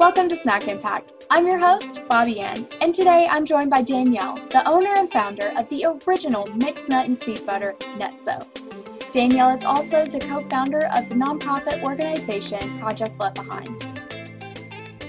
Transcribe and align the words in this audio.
Welcome 0.00 0.30
to 0.30 0.36
Snack 0.36 0.66
Impact. 0.66 1.26
I'm 1.28 1.46
your 1.46 1.58
host, 1.58 2.00
Bobby 2.08 2.40
Ann, 2.40 2.66
and 2.80 2.94
today 2.94 3.28
I'm 3.30 3.44
joined 3.44 3.68
by 3.68 3.82
Danielle, 3.82 4.36
the 4.48 4.66
owner 4.66 4.94
and 4.96 5.12
founder 5.12 5.52
of 5.58 5.68
the 5.68 5.84
original 6.06 6.46
mixed 6.56 6.88
nut 6.88 7.04
and 7.04 7.22
seed 7.22 7.44
butter, 7.44 7.74
NuttZo. 7.98 9.12
Danielle 9.12 9.54
is 9.54 9.62
also 9.62 10.06
the 10.06 10.18
co 10.18 10.42
founder 10.48 10.86
of 10.96 11.06
the 11.10 11.14
nonprofit 11.16 11.82
organization 11.82 12.78
Project 12.78 13.20
Left 13.20 13.34
Behind. 13.34 13.78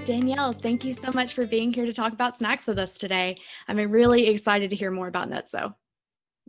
Danielle, 0.04 0.52
thank 0.52 0.84
you 0.84 0.92
so 0.92 1.10
much 1.14 1.36
for 1.36 1.48
being 1.48 1.72
here 1.72 1.86
to 1.86 1.94
talk 1.94 2.12
about 2.12 2.38
snacks 2.38 2.68
with 2.68 2.78
us 2.78 2.98
today. 2.98 3.38
I'm 3.70 3.78
really 3.78 4.28
excited 4.28 4.72
to 4.72 4.76
hear 4.76 4.92
more 4.92 5.08
about 5.08 5.30
NuttZo. 5.30 5.74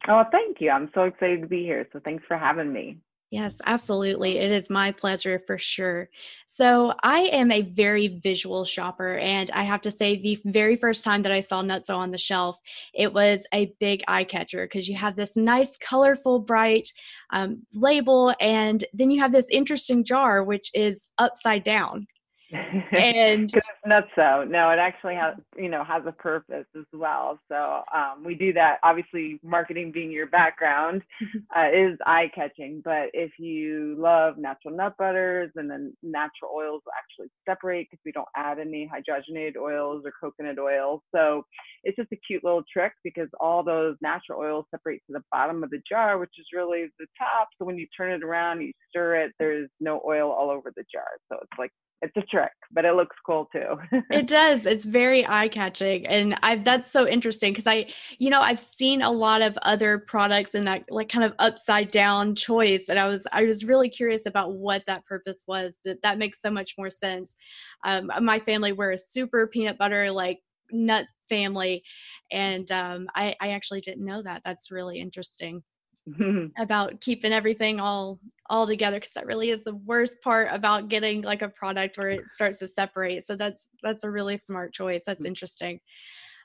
Oh, 0.09 0.25
thank 0.33 0.61
you. 0.61 0.71
I'm 0.71 0.91
so 0.95 1.05
excited 1.05 1.43
to 1.43 1.47
be 1.47 1.63
here. 1.63 1.87
So 1.93 2.01
thanks 2.05 2.25
for 2.27 2.37
having 2.37 2.73
me. 2.73 2.99
Yes, 3.33 3.63
absolutely. 3.65 4.37
It 4.37 4.53
is 4.53 4.69
my 4.69 4.93
pleasure 4.93 5.39
for 5.39 5.57
sure. 5.57 6.11
So, 6.47 6.93
I 7.03 7.21
am 7.33 7.51
a 7.51 7.63
very 7.63 8.09
visual 8.09 8.67
shopper, 8.67 9.17
and 9.17 9.51
I 9.53 9.63
have 9.63 9.81
to 9.83 9.91
say, 9.91 10.17
the 10.17 10.39
very 10.45 10.77
first 10.77 11.03
time 11.03 11.23
that 11.23 11.33
I 11.33 11.41
saw 11.41 11.63
NuttZo 11.63 11.97
on 11.97 12.11
the 12.11 12.19
shelf, 12.19 12.61
it 12.93 13.15
was 13.15 13.47
a 13.55 13.73
big 13.81 14.03
eye 14.07 14.25
catcher 14.25 14.67
because 14.67 14.87
you 14.87 14.97
have 14.97 15.17
this 15.17 15.35
nice, 15.35 15.79
colorful, 15.79 16.41
bright 16.41 16.93
um, 17.31 17.63
label, 17.73 18.35
and 18.39 18.85
then 18.93 19.11
you 19.11 19.19
have 19.21 19.33
this 19.33 19.49
interesting 19.51 20.05
jar, 20.05 20.45
which 20.45 20.71
is 20.75 21.07
upside 21.17 21.63
down 21.65 22.07
and 22.53 23.51
it's 23.55 23.67
not 23.87 24.05
so 24.15 24.45
no 24.45 24.71
it 24.71 24.79
actually 24.79 25.15
has 25.15 25.35
you 25.57 25.69
know 25.69 25.83
has 25.85 26.03
a 26.07 26.13
purpose 26.13 26.67
as 26.77 26.85
well. 26.93 27.39
So 27.51 27.83
um, 27.95 28.25
we 28.25 28.35
do 28.35 28.53
that. 28.53 28.79
Obviously 28.83 29.41
marketing 29.43 29.93
being 29.93 30.11
your 30.11 30.27
background 30.27 31.03
uh, 31.57 31.69
is 31.73 31.99
eye 32.07 32.31
catching 32.35 32.83
but 32.85 33.09
if 33.13 33.31
you 33.39 33.97
love 33.99 34.37
natural 34.39 34.77
nut 34.77 34.95
butters 34.99 35.51
and 35.57 35.71
then 35.71 35.93
natural 36.03 36.53
oils 36.55 36.83
actually 36.97 37.31
separate 37.49 37.89
because 37.91 38.03
we 38.05 38.13
don't 38.13 38.29
add 38.37 38.59
any 38.59 38.89
hydrogenated 38.89 39.57
oils 39.57 40.03
or 40.05 40.13
coconut 40.21 40.59
oils 40.59 41.01
so 41.15 41.45
it's 41.85 41.97
just 41.97 42.13
a 42.13 42.17
cute 42.17 42.45
little 42.45 42.63
trick 42.73 42.93
because 43.03 43.29
all 43.41 43.63
those 43.63 43.97
natural 44.03 44.41
oils 44.41 44.65
separate 44.71 45.01
to 45.07 45.13
the 45.15 45.23
bottom 45.31 45.63
of 45.63 45.71
the 45.71 45.81
jar 45.89 46.19
which 46.19 46.31
is 46.39 46.47
really 46.55 46.87
the 46.99 47.07
top. 47.19 47.49
So 47.59 47.65
when 47.65 47.79
you 47.79 47.87
turn 47.97 48.13
it 48.13 48.23
around 48.23 48.61
you 48.61 48.73
stir 48.91 49.23
it 49.23 49.33
there's 49.39 49.71
no 49.81 50.03
oil 50.07 50.31
all 50.31 50.51
over 50.51 50.73
the 50.77 50.85
jar. 50.93 51.09
So 51.31 51.39
it's 51.41 51.59
like 51.59 51.71
it's 52.03 52.17
a 52.17 52.23
trick, 52.23 52.51
but 52.73 52.85
it 52.85 52.95
looks 52.95 53.17
cool 53.25 53.49
too. 53.53 53.79
it 54.11 54.27
does. 54.27 54.67
It's 54.67 54.85
very 54.85 55.25
eye 55.27 55.47
catching. 55.47 56.05
And 56.07 56.37
I 56.43 56.57
that's 56.57 56.91
so 56.91 57.07
interesting 57.07 57.53
because 57.53 57.69
I, 57.69 57.87
you 58.19 58.29
know, 58.29 58.41
I've 58.41 58.59
seen 58.59 59.03
a 59.03 59.11
lot 59.11 59.41
of 59.41 59.57
other 59.63 59.99
products 59.99 60.57
in 60.57 60.65
that 60.65 60.85
like 60.91 61.09
kind 61.09 61.25
of 61.25 61.33
upside 61.39 61.89
down 61.89 62.35
choice. 62.35 62.89
And 62.89 62.99
I 62.99 63.07
was 63.07 63.27
I 63.33 63.45
was 63.45 63.65
really 63.65 63.89
curious 63.89 64.27
about 64.27 64.55
what 64.55 64.85
that 64.87 65.07
purpose 65.07 65.45
was. 65.47 65.79
But 65.85 66.03
that 66.03 66.19
makes 66.19 66.43
so 66.43 66.51
much 66.51 66.75
more 66.77 66.91
sense. 66.91 67.37
Um, 67.85 68.11
my 68.21 68.41
family 68.41 68.73
we're 68.73 68.93
a 68.93 68.99
super 68.99 69.47
peanut 69.47 69.79
butter 69.79 70.11
like 70.11 70.41
nut 70.73 71.07
family. 71.29 71.85
And 72.33 72.71
um, 72.73 73.09
I, 73.15 73.37
I 73.41 73.51
actually 73.51 73.81
didn't 73.81 74.05
know 74.05 74.23
that. 74.23 74.43
That's 74.45 74.71
really 74.71 74.99
interesting. 74.99 75.63
about 76.59 77.01
keeping 77.01 77.33
everything 77.33 77.79
all 77.79 78.19
all 78.51 78.67
together 78.67 78.97
because 78.97 79.13
that 79.13 79.27
really 79.27 79.51
is 79.51 79.65
the 79.65 79.75
worst 79.77 80.21
part 80.21 80.49
about 80.51 80.89
getting 80.89 81.23
like 81.23 81.43
a 81.43 81.49
product 81.49 81.97
where 81.97 82.09
it 82.09 82.27
starts 82.29 82.59
to 82.59 82.67
separate 82.67 83.25
so 83.25 83.37
that's 83.37 83.69
that's 83.83 84.05
a 84.05 84.11
really 84.11 84.37
smart 84.37 84.75
choice 84.75 85.03
that's 85.07 85.23
mm. 85.23 85.27
interesting 85.27 85.79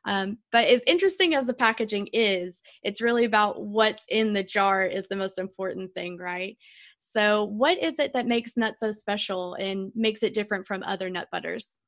um, 0.05 0.37
but 0.51 0.67
as 0.67 0.83
interesting 0.85 1.33
as 1.33 1.47
the 1.47 1.53
packaging 1.53 2.07
is 2.13 2.61
it's 2.83 3.01
really 3.01 3.25
about 3.25 3.63
what's 3.63 4.05
in 4.09 4.31
the 4.33 4.43
jar 4.43 4.85
is 4.85 5.07
the 5.07 5.15
most 5.15 5.39
important 5.39 5.91
thing 5.93 6.17
right 6.17 6.55
so 6.99 7.45
what 7.45 7.81
is 7.81 7.99
it 7.99 8.13
that 8.13 8.27
makes 8.27 8.53
NuttZo 8.53 8.93
special 8.93 9.55
and 9.55 9.91
makes 9.95 10.23
it 10.23 10.33
different 10.33 10.67
from 10.67 10.83
other 10.83 11.09
nut 11.09 11.29
butters 11.31 11.79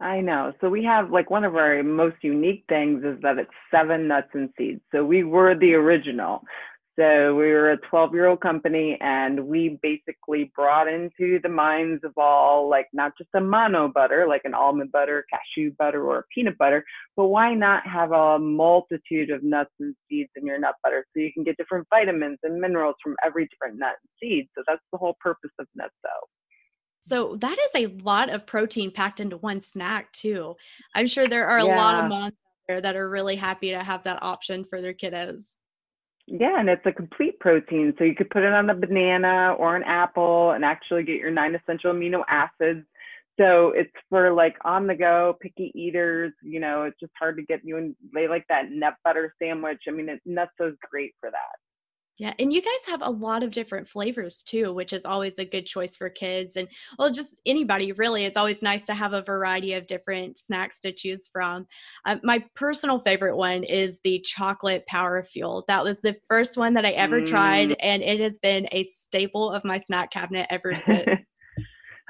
I 0.00 0.20
know. 0.20 0.52
So 0.60 0.68
we 0.68 0.82
have 0.84 1.10
like 1.10 1.30
one 1.30 1.44
of 1.44 1.56
our 1.56 1.82
most 1.82 2.16
unique 2.22 2.64
things 2.68 3.04
is 3.04 3.20
that 3.22 3.38
it's 3.38 3.50
seven 3.70 4.08
nuts 4.08 4.28
and 4.34 4.48
seeds. 4.58 4.80
So 4.92 5.04
we 5.04 5.22
were 5.22 5.54
the 5.54 5.74
original. 5.74 6.42
So 6.98 7.34
we 7.34 7.46
were 7.46 7.70
a 7.70 7.78
12 7.78 8.12
year 8.12 8.26
old 8.26 8.42
company 8.42 8.98
and 9.00 9.46
we 9.46 9.78
basically 9.82 10.52
brought 10.54 10.88
into 10.88 11.40
the 11.42 11.48
minds 11.48 12.04
of 12.04 12.12
all, 12.18 12.68
like 12.68 12.86
not 12.92 13.12
just 13.16 13.30
a 13.34 13.40
mono 13.40 13.88
butter, 13.88 14.26
like 14.28 14.42
an 14.44 14.52
almond 14.52 14.92
butter, 14.92 15.24
cashew 15.30 15.72
butter, 15.78 16.04
or 16.04 16.26
peanut 16.34 16.58
butter, 16.58 16.84
but 17.16 17.28
why 17.28 17.54
not 17.54 17.86
have 17.86 18.12
a 18.12 18.38
multitude 18.38 19.30
of 19.30 19.42
nuts 19.42 19.70
and 19.80 19.94
seeds 20.08 20.28
in 20.36 20.44
your 20.44 20.58
nut 20.58 20.74
butter 20.82 21.06
so 21.14 21.20
you 21.20 21.32
can 21.32 21.44
get 21.44 21.56
different 21.56 21.86
vitamins 21.88 22.38
and 22.42 22.60
minerals 22.60 22.96
from 23.02 23.16
every 23.24 23.48
different 23.48 23.78
nut 23.78 23.94
and 24.02 24.10
seed. 24.20 24.48
So 24.54 24.62
that's 24.68 24.82
the 24.92 24.98
whole 24.98 25.16
purpose 25.18 25.52
of 25.58 25.66
NuttZo. 25.78 26.10
So 27.04 27.36
that 27.36 27.56
is 27.58 27.70
a 27.74 27.86
lot 28.02 28.28
of 28.28 28.46
protein 28.46 28.90
packed 28.90 29.18
into 29.18 29.38
one 29.38 29.62
snack 29.62 30.12
too. 30.12 30.56
I'm 30.94 31.06
sure 31.06 31.26
there 31.26 31.48
are 31.48 31.58
a 31.58 31.64
yeah. 31.64 31.76
lot 31.76 32.04
of 32.04 32.10
moms 32.10 32.34
there 32.68 32.82
that 32.82 32.96
are 32.96 33.08
really 33.08 33.36
happy 33.36 33.70
to 33.70 33.82
have 33.82 34.04
that 34.04 34.22
option 34.22 34.64
for 34.64 34.82
their 34.82 34.94
kiddos. 34.94 35.56
Yeah, 36.32 36.58
and 36.58 36.70
it's 36.70 36.86
a 36.86 36.92
complete 36.92 37.38
protein. 37.40 37.94
So 37.98 38.04
you 38.04 38.14
could 38.16 38.30
put 38.30 38.42
it 38.42 38.54
on 38.54 38.70
a 38.70 38.74
banana 38.74 39.54
or 39.58 39.76
an 39.76 39.84
apple 39.84 40.52
and 40.52 40.64
actually 40.64 41.04
get 41.04 41.16
your 41.16 41.30
nine 41.30 41.54
essential 41.54 41.92
amino 41.92 42.24
acids. 42.26 42.86
So 43.38 43.72
it's 43.76 43.92
for 44.08 44.32
like 44.32 44.56
on 44.64 44.86
the 44.86 44.94
go, 44.94 45.36
picky 45.42 45.72
eaters. 45.74 46.32
You 46.42 46.60
know, 46.60 46.84
it's 46.84 46.98
just 47.00 47.12
hard 47.18 47.36
to 47.36 47.42
get 47.44 47.60
you 47.64 47.76
and 47.76 47.94
they 48.14 48.28
like 48.28 48.46
that 48.48 48.70
nut 48.70 48.94
butter 49.04 49.34
sandwich. 49.42 49.82
I 49.88 49.92
mean, 49.92 50.08
it, 50.08 50.22
nuts 50.24 50.52
is 50.60 50.74
great 50.90 51.14
for 51.20 51.30
that. 51.30 51.71
Yeah, 52.18 52.34
and 52.38 52.52
you 52.52 52.60
guys 52.60 52.86
have 52.88 53.00
a 53.02 53.10
lot 53.10 53.42
of 53.42 53.52
different 53.52 53.88
flavors 53.88 54.42
too, 54.42 54.72
which 54.74 54.92
is 54.92 55.06
always 55.06 55.38
a 55.38 55.46
good 55.46 55.64
choice 55.64 55.96
for 55.96 56.10
kids 56.10 56.56
and 56.56 56.68
well, 56.98 57.10
just 57.10 57.36
anybody 57.46 57.92
really. 57.92 58.24
It's 58.24 58.36
always 58.36 58.62
nice 58.62 58.84
to 58.86 58.94
have 58.94 59.14
a 59.14 59.22
variety 59.22 59.72
of 59.72 59.86
different 59.86 60.36
snacks 60.36 60.78
to 60.80 60.92
choose 60.92 61.30
from. 61.32 61.66
Uh, 62.04 62.16
my 62.22 62.44
personal 62.54 63.00
favorite 63.00 63.36
one 63.36 63.64
is 63.64 64.00
the 64.04 64.20
chocolate 64.20 64.86
power 64.86 65.22
fuel. 65.22 65.64
That 65.68 65.84
was 65.84 66.02
the 66.02 66.16
first 66.28 66.58
one 66.58 66.74
that 66.74 66.84
I 66.84 66.90
ever 66.90 67.22
mm. 67.22 67.26
tried, 67.26 67.76
and 67.80 68.02
it 68.02 68.20
has 68.20 68.38
been 68.38 68.68
a 68.72 68.84
staple 68.84 69.50
of 69.50 69.64
my 69.64 69.78
snack 69.78 70.10
cabinet 70.10 70.46
ever 70.50 70.76
since. 70.76 71.24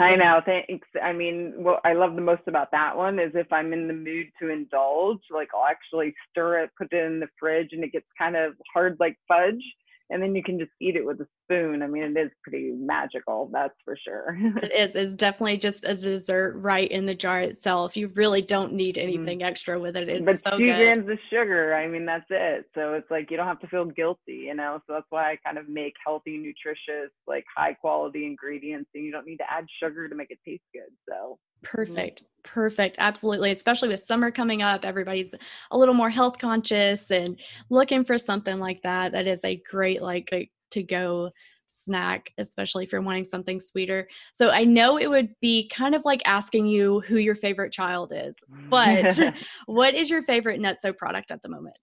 I 0.01 0.17
know. 0.17 0.41
Thanks. 0.45 0.89
I 1.01 1.13
mean, 1.13 1.55
what 1.59 1.81
I 1.85 1.93
love 1.93 2.17
the 2.17 2.23
most 2.23 2.43
about 2.49 2.73
that 2.73 2.97
one 2.97 3.21
is 3.21 3.31
if 3.35 3.53
I'm 3.53 3.73
in 3.73 3.87
the 3.87 3.95
mood 3.95 4.27
to 4.41 4.49
indulge, 4.49 5.21
like 5.31 5.51
I'll 5.55 5.67
actually 5.67 6.13
stir 6.29 6.65
it, 6.65 6.71
put 6.77 6.93
it 6.93 7.05
in 7.05 7.21
the 7.21 7.29
fridge, 7.39 7.69
and 7.71 7.85
it 7.85 7.93
gets 7.93 8.07
kind 8.19 8.35
of 8.35 8.55
hard 8.75 8.97
like 8.99 9.17
fudge 9.29 9.63
and 10.11 10.23
then 10.23 10.35
you 10.35 10.43
can 10.43 10.59
just 10.59 10.71
eat 10.81 10.97
it 10.97 11.05
with 11.05 11.21
a 11.21 11.27
spoon. 11.45 11.83
I 11.83 11.87
mean, 11.87 12.03
it 12.03 12.19
is 12.19 12.31
pretty 12.43 12.73
magical, 12.73 13.51
that's 13.53 13.75
for 13.85 13.97
sure. 13.97 14.37
it 14.63 14.73
is. 14.73 14.97
It's 14.97 15.15
definitely 15.15 15.59
just 15.59 15.85
a 15.85 15.95
dessert 15.95 16.57
right 16.57 16.91
in 16.91 17.07
the 17.07 17.15
jar 17.15 17.41
itself. 17.41 17.97
You 17.97 18.09
really 18.09 18.43
don't 18.43 18.73
need 18.73 18.97
mm-hmm. 18.97 19.09
anything 19.09 19.41
mm. 19.41 19.45
extra 19.45 19.79
with 19.79 19.97
it. 19.97 20.09
It's 20.09 20.25
but 20.25 20.41
so 20.41 20.59
two 20.59 20.65
good. 20.65 20.77
grams 20.77 21.11
of 21.11 21.19
sugar. 21.31 21.75
I 21.75 21.87
mean, 21.87 22.07
that's 22.07 22.27
it. 22.31 22.67
So 22.75 22.95
it's 22.95 23.11
like 23.11 23.31
you 23.31 23.37
don't 23.37 23.47
have 23.47 23.61
to 23.61 23.69
feel 23.69 23.85
guilty, 23.85 24.45
you 24.47 24.55
know. 24.55 24.81
So 24.87 24.95
that's 24.95 25.07
why 25.11 25.33
I 25.33 25.37
kind 25.45 25.59
of 25.59 25.69
make 25.69 25.95
healthy, 26.05 26.37
nutritious, 26.39 27.11
like 27.27 27.45
high 27.55 27.75
quality 27.75 28.27
ingredients, 28.27 28.91
and 28.95 29.05
you 29.05 29.13
don't 29.13 29.27
need 29.27 29.39
to 29.39 29.51
add 29.51 29.67
sugar 29.83 30.09
to 30.09 30.15
make 30.15 30.31
it 30.31 30.39
taste 30.45 30.65
good. 30.75 30.93
So 31.09 31.39
Mm-hmm. 31.52 31.52
Mm-hmm. 31.87 32.05
Perfect. 32.05 32.25
Perfect. 32.45 32.97
Absolutely. 32.99 33.53
Especially 33.53 33.89
with 33.89 34.01
summer 34.01 34.31
coming 34.31 34.63
up, 34.63 34.85
everybody's 34.85 35.35
a 35.71 35.79
little 35.79 35.95
more 35.95 36.11
health 36.11 36.39
conscious 36.39 37.11
and 37.11 37.39
looking 37.71 38.05
for 38.05 38.19
something 38.19 38.59
like 38.59 38.83
that. 38.83 39.13
That 39.13 39.27
is 39.27 39.45
a 39.45 39.63
great, 39.71 40.03
like, 40.03 40.51
to 40.71 40.83
go 40.83 41.31
snack, 41.71 42.33
especially 42.39 42.85
if 42.85 42.93
you're 42.93 43.01
wanting 43.01 43.25
something 43.25 43.61
sweeter. 43.61 44.09
So 44.33 44.51
I 44.51 44.65
know 44.65 44.99
it 44.99 45.09
would 45.09 45.35
be 45.41 45.69
kind 45.69 45.95
of 45.95 46.05
like 46.05 46.23
asking 46.27 46.67
you 46.67 47.01
who 47.01 47.17
your 47.17 47.35
favorite 47.35 47.73
child 47.73 48.13
is, 48.15 48.37
but 48.71 49.19
what 49.67 49.95
is 49.95 50.11
your 50.11 50.23
favorite 50.23 50.61
NuttZo 50.61 50.97
product 50.97 51.31
at 51.31 51.43
the 51.43 51.49
moment? 51.49 51.77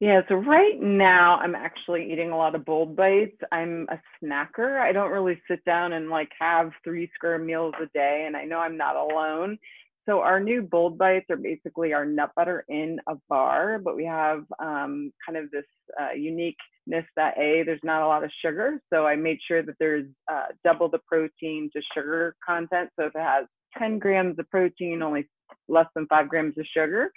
Yeah, 0.00 0.22
so 0.28 0.36
right 0.36 0.80
now 0.80 1.36
I'm 1.38 1.54
actually 1.54 2.10
eating 2.12 2.30
a 2.30 2.36
lot 2.36 2.54
of 2.54 2.64
bold 2.64 2.96
bites. 2.96 3.36
I'm 3.52 3.86
a 3.90 4.00
snacker. 4.24 4.80
I 4.80 4.92
don't 4.92 5.12
really 5.12 5.40
sit 5.48 5.64
down 5.66 5.92
and 5.92 6.08
like 6.10 6.30
have 6.40 6.72
three 6.82 7.10
square 7.14 7.38
meals 7.38 7.74
a 7.82 7.86
day, 7.94 8.24
and 8.26 8.36
I 8.36 8.44
know 8.44 8.58
I'm 8.58 8.78
not 8.78 8.96
alone. 8.96 9.58
So 10.08 10.20
our 10.20 10.40
new 10.40 10.62
bold 10.62 10.98
bites 10.98 11.26
are 11.30 11.36
basically 11.36 11.92
our 11.92 12.06
nut 12.06 12.32
butter 12.34 12.64
in 12.68 12.98
a 13.08 13.16
bar, 13.28 13.78
but 13.78 13.94
we 13.94 14.04
have 14.06 14.44
um, 14.58 15.12
kind 15.24 15.38
of 15.38 15.50
this 15.52 15.66
uh, 16.00 16.12
uniqueness 16.14 17.06
that 17.16 17.38
a 17.38 17.62
there's 17.64 17.80
not 17.84 18.02
a 18.02 18.06
lot 18.08 18.24
of 18.24 18.30
sugar, 18.42 18.80
so 18.92 19.06
I 19.06 19.16
made 19.16 19.38
sure 19.46 19.62
that 19.62 19.76
there's 19.78 20.06
uh, 20.32 20.46
double 20.64 20.88
the 20.88 21.00
protein 21.06 21.70
to 21.74 21.82
sugar 21.94 22.34
content. 22.44 22.90
So 22.98 23.06
if 23.06 23.14
it 23.14 23.20
has 23.20 23.44
10 23.78 23.98
grams 23.98 24.38
of 24.38 24.50
protein, 24.50 25.02
only 25.02 25.28
less 25.68 25.86
than 25.94 26.06
five 26.06 26.28
grams 26.28 26.56
of 26.58 26.66
sugar. 26.74 27.10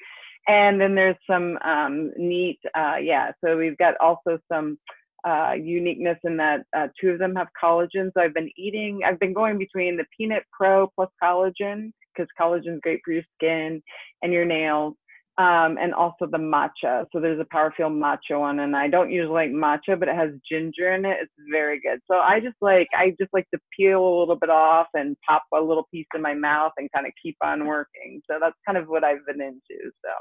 And 0.48 0.80
then 0.80 0.95
there's 0.95 1.16
some 1.30 1.57
um, 1.63 2.12
neat, 2.18 2.60
uh, 2.75 2.95
yeah, 3.01 3.31
so 3.44 3.57
we've 3.57 3.78
got 3.78 3.95
also 4.01 4.40
some 4.51 4.78
uh, 5.25 5.54
uniqueness 5.54 6.18
in 6.25 6.36
that 6.38 6.63
uh, 6.75 6.88
two 7.00 7.12
of 7.12 7.19
them 7.19 7.36
have 7.36 7.48
collagen. 7.62 8.12
So 8.13 8.22
I've 8.22 8.34
been 8.34 8.51
eating, 8.57 9.01
I've 9.06 9.19
been 9.19 9.34
going 9.34 9.57
between 9.57 9.95
the 9.95 10.06
Peanut 10.18 10.44
Pro 10.51 10.90
plus 10.95 11.10
collagen 11.22 11.94
because 12.13 12.28
collagen 12.40 12.75
is 12.75 12.80
great 12.81 13.01
for 13.06 13.13
your 13.13 13.24
skin 13.36 13.81
and 14.22 14.34
your 14.34 14.45
nails. 14.45 14.95
Um, 15.38 15.78
and 15.82 15.94
also 15.94 16.28
the 16.28 16.38
matcha. 16.38 17.06
So 17.12 17.20
there's 17.20 17.40
a 17.40 17.46
Powerfuel 17.46 17.92
matcha 17.92 18.40
one, 18.40 18.60
and 18.60 18.76
I 18.76 18.88
don't 18.88 19.12
usually 19.12 19.34
like 19.34 19.50
matcha, 19.50 20.00
but 20.00 20.08
it 20.08 20.16
has 20.16 20.30
ginger 20.50 20.94
in 20.94 21.06
it. 21.06 21.18
It's 21.22 21.32
very 21.52 21.80
good. 21.82 22.00
So 22.10 22.18
I 22.18 22.40
just 22.40 22.58
like 22.62 22.88
I 22.96 23.16
just 23.20 23.34
like 23.34 23.50
to 23.52 23.60
peel 23.76 24.00
a 24.00 24.20
little 24.20 24.36
bit 24.36 24.52
off 24.52 24.88
and 24.94 25.18
pop 25.28 25.44
a 25.54 25.60
little 25.60 25.88
piece 25.92 26.06
in 26.14 26.22
my 26.22 26.36
mouth 26.36 26.74
and 26.78 26.90
kind 26.94 27.08
of 27.08 27.14
keep 27.22 27.36
on 27.44 27.66
working. 27.66 28.22
So 28.30 28.38
that's 28.40 28.56
kind 28.66 28.78
of 28.78 28.88
what 28.88 29.04
I've 29.04 29.26
been 29.26 29.42
into. 29.42 29.92
So 30.04 30.12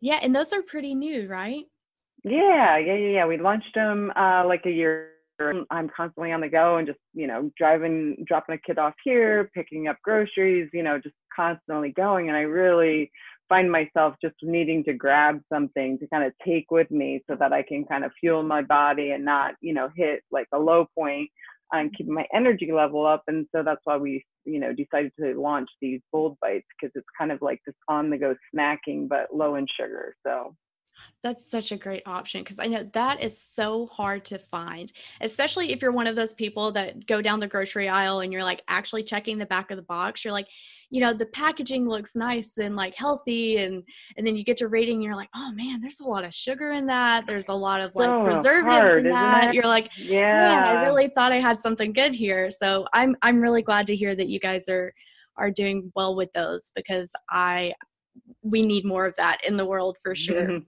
yeah, 0.00 0.20
and 0.22 0.34
those 0.34 0.54
are 0.54 0.62
pretty 0.62 0.94
new, 0.94 1.28
right? 1.28 1.64
Yeah, 2.24 2.78
yeah, 2.78 2.94
yeah, 2.94 3.08
yeah. 3.08 3.26
We 3.26 3.36
launched 3.36 3.74
them 3.74 4.10
uh, 4.16 4.44
like 4.46 4.64
a 4.64 4.70
year. 4.70 5.10
I'm 5.70 5.88
constantly 5.94 6.32
on 6.32 6.42
the 6.42 6.48
go 6.48 6.76
and 6.76 6.86
just 6.86 6.98
you 7.12 7.26
know 7.26 7.50
driving, 7.58 8.24
dropping 8.26 8.54
a 8.54 8.58
kid 8.58 8.78
off 8.78 8.94
here, 9.04 9.50
picking 9.54 9.88
up 9.88 9.96
groceries, 10.02 10.70
you 10.72 10.82
know, 10.82 10.98
just 10.98 11.14
constantly 11.34 11.92
going. 11.92 12.28
And 12.28 12.36
I 12.36 12.42
really 12.42 13.10
find 13.50 13.70
myself 13.70 14.14
just 14.22 14.36
needing 14.42 14.82
to 14.84 14.94
grab 14.94 15.40
something 15.52 15.98
to 15.98 16.06
kind 16.06 16.24
of 16.24 16.32
take 16.46 16.70
with 16.70 16.90
me 16.90 17.22
so 17.28 17.36
that 17.36 17.52
I 17.52 17.62
can 17.62 17.84
kind 17.84 18.04
of 18.04 18.12
fuel 18.18 18.42
my 18.42 18.62
body 18.62 19.10
and 19.10 19.24
not, 19.24 19.54
you 19.60 19.74
know, 19.74 19.90
hit 19.94 20.22
like 20.30 20.46
a 20.54 20.58
low 20.58 20.86
point 20.96 21.28
and 21.72 21.94
keep 21.94 22.06
my 22.06 22.24
energy 22.32 22.70
level 22.72 23.04
up. 23.04 23.24
And 23.26 23.46
so 23.54 23.62
that's 23.62 23.80
why 23.84 23.96
we, 23.96 24.24
you 24.44 24.60
know, 24.60 24.72
decided 24.72 25.12
to 25.20 25.38
launch 25.38 25.68
these 25.82 26.00
bold 26.12 26.38
bites 26.40 26.66
because 26.80 26.92
it's 26.94 27.06
kind 27.18 27.32
of 27.32 27.42
like 27.42 27.60
this 27.66 27.74
on 27.88 28.08
the 28.08 28.18
go 28.18 28.34
snacking, 28.54 29.08
but 29.08 29.34
low 29.34 29.56
in 29.56 29.66
sugar. 29.78 30.14
So 30.24 30.54
that's 31.22 31.50
such 31.50 31.70
a 31.70 31.76
great 31.76 32.02
option 32.06 32.42
because 32.42 32.58
I 32.58 32.66
know 32.66 32.88
that 32.94 33.22
is 33.22 33.38
so 33.38 33.86
hard 33.88 34.24
to 34.26 34.38
find, 34.38 34.90
especially 35.20 35.72
if 35.72 35.82
you're 35.82 35.92
one 35.92 36.06
of 36.06 36.16
those 36.16 36.32
people 36.32 36.72
that 36.72 37.06
go 37.06 37.20
down 37.20 37.40
the 37.40 37.46
grocery 37.46 37.88
aisle 37.88 38.20
and 38.20 38.32
you're 38.32 38.44
like 38.44 38.62
actually 38.68 39.02
checking 39.02 39.36
the 39.36 39.46
back 39.46 39.70
of 39.70 39.76
the 39.76 39.82
box. 39.82 40.24
You're 40.24 40.32
like, 40.32 40.48
you 40.88 41.00
know, 41.00 41.12
the 41.12 41.26
packaging 41.26 41.86
looks 41.86 42.16
nice 42.16 42.56
and 42.58 42.74
like 42.74 42.94
healthy, 42.94 43.58
and 43.58 43.84
and 44.16 44.26
then 44.26 44.34
you 44.34 44.44
get 44.44 44.60
your 44.60 44.70
rating, 44.70 44.96
and 44.96 45.04
you're 45.04 45.14
like, 45.14 45.28
oh 45.36 45.52
man, 45.52 45.80
there's 45.80 46.00
a 46.00 46.04
lot 46.04 46.24
of 46.24 46.34
sugar 46.34 46.72
in 46.72 46.86
that. 46.86 47.26
There's 47.26 47.48
a 47.48 47.54
lot 47.54 47.80
of 47.80 47.94
like 47.94 48.06
so 48.06 48.24
preservatives 48.24 48.88
hard, 48.88 49.06
in 49.06 49.12
that. 49.12 49.54
You're 49.54 49.64
like, 49.64 49.90
yeah, 49.96 50.48
man, 50.48 50.62
I 50.64 50.82
really 50.82 51.08
thought 51.08 51.32
I 51.32 51.36
had 51.36 51.60
something 51.60 51.92
good 51.92 52.14
here. 52.14 52.50
So 52.50 52.86
I'm 52.92 53.14
I'm 53.22 53.40
really 53.40 53.62
glad 53.62 53.86
to 53.88 53.96
hear 53.96 54.14
that 54.14 54.28
you 54.28 54.40
guys 54.40 54.68
are 54.68 54.92
are 55.36 55.50
doing 55.50 55.92
well 55.94 56.16
with 56.16 56.32
those 56.32 56.72
because 56.74 57.12
I 57.30 57.74
we 58.42 58.62
need 58.62 58.84
more 58.84 59.06
of 59.06 59.14
that 59.16 59.38
in 59.46 59.56
the 59.56 59.66
world 59.66 59.96
for 60.02 60.14
sure. 60.14 60.42
Mm-hmm 60.42 60.58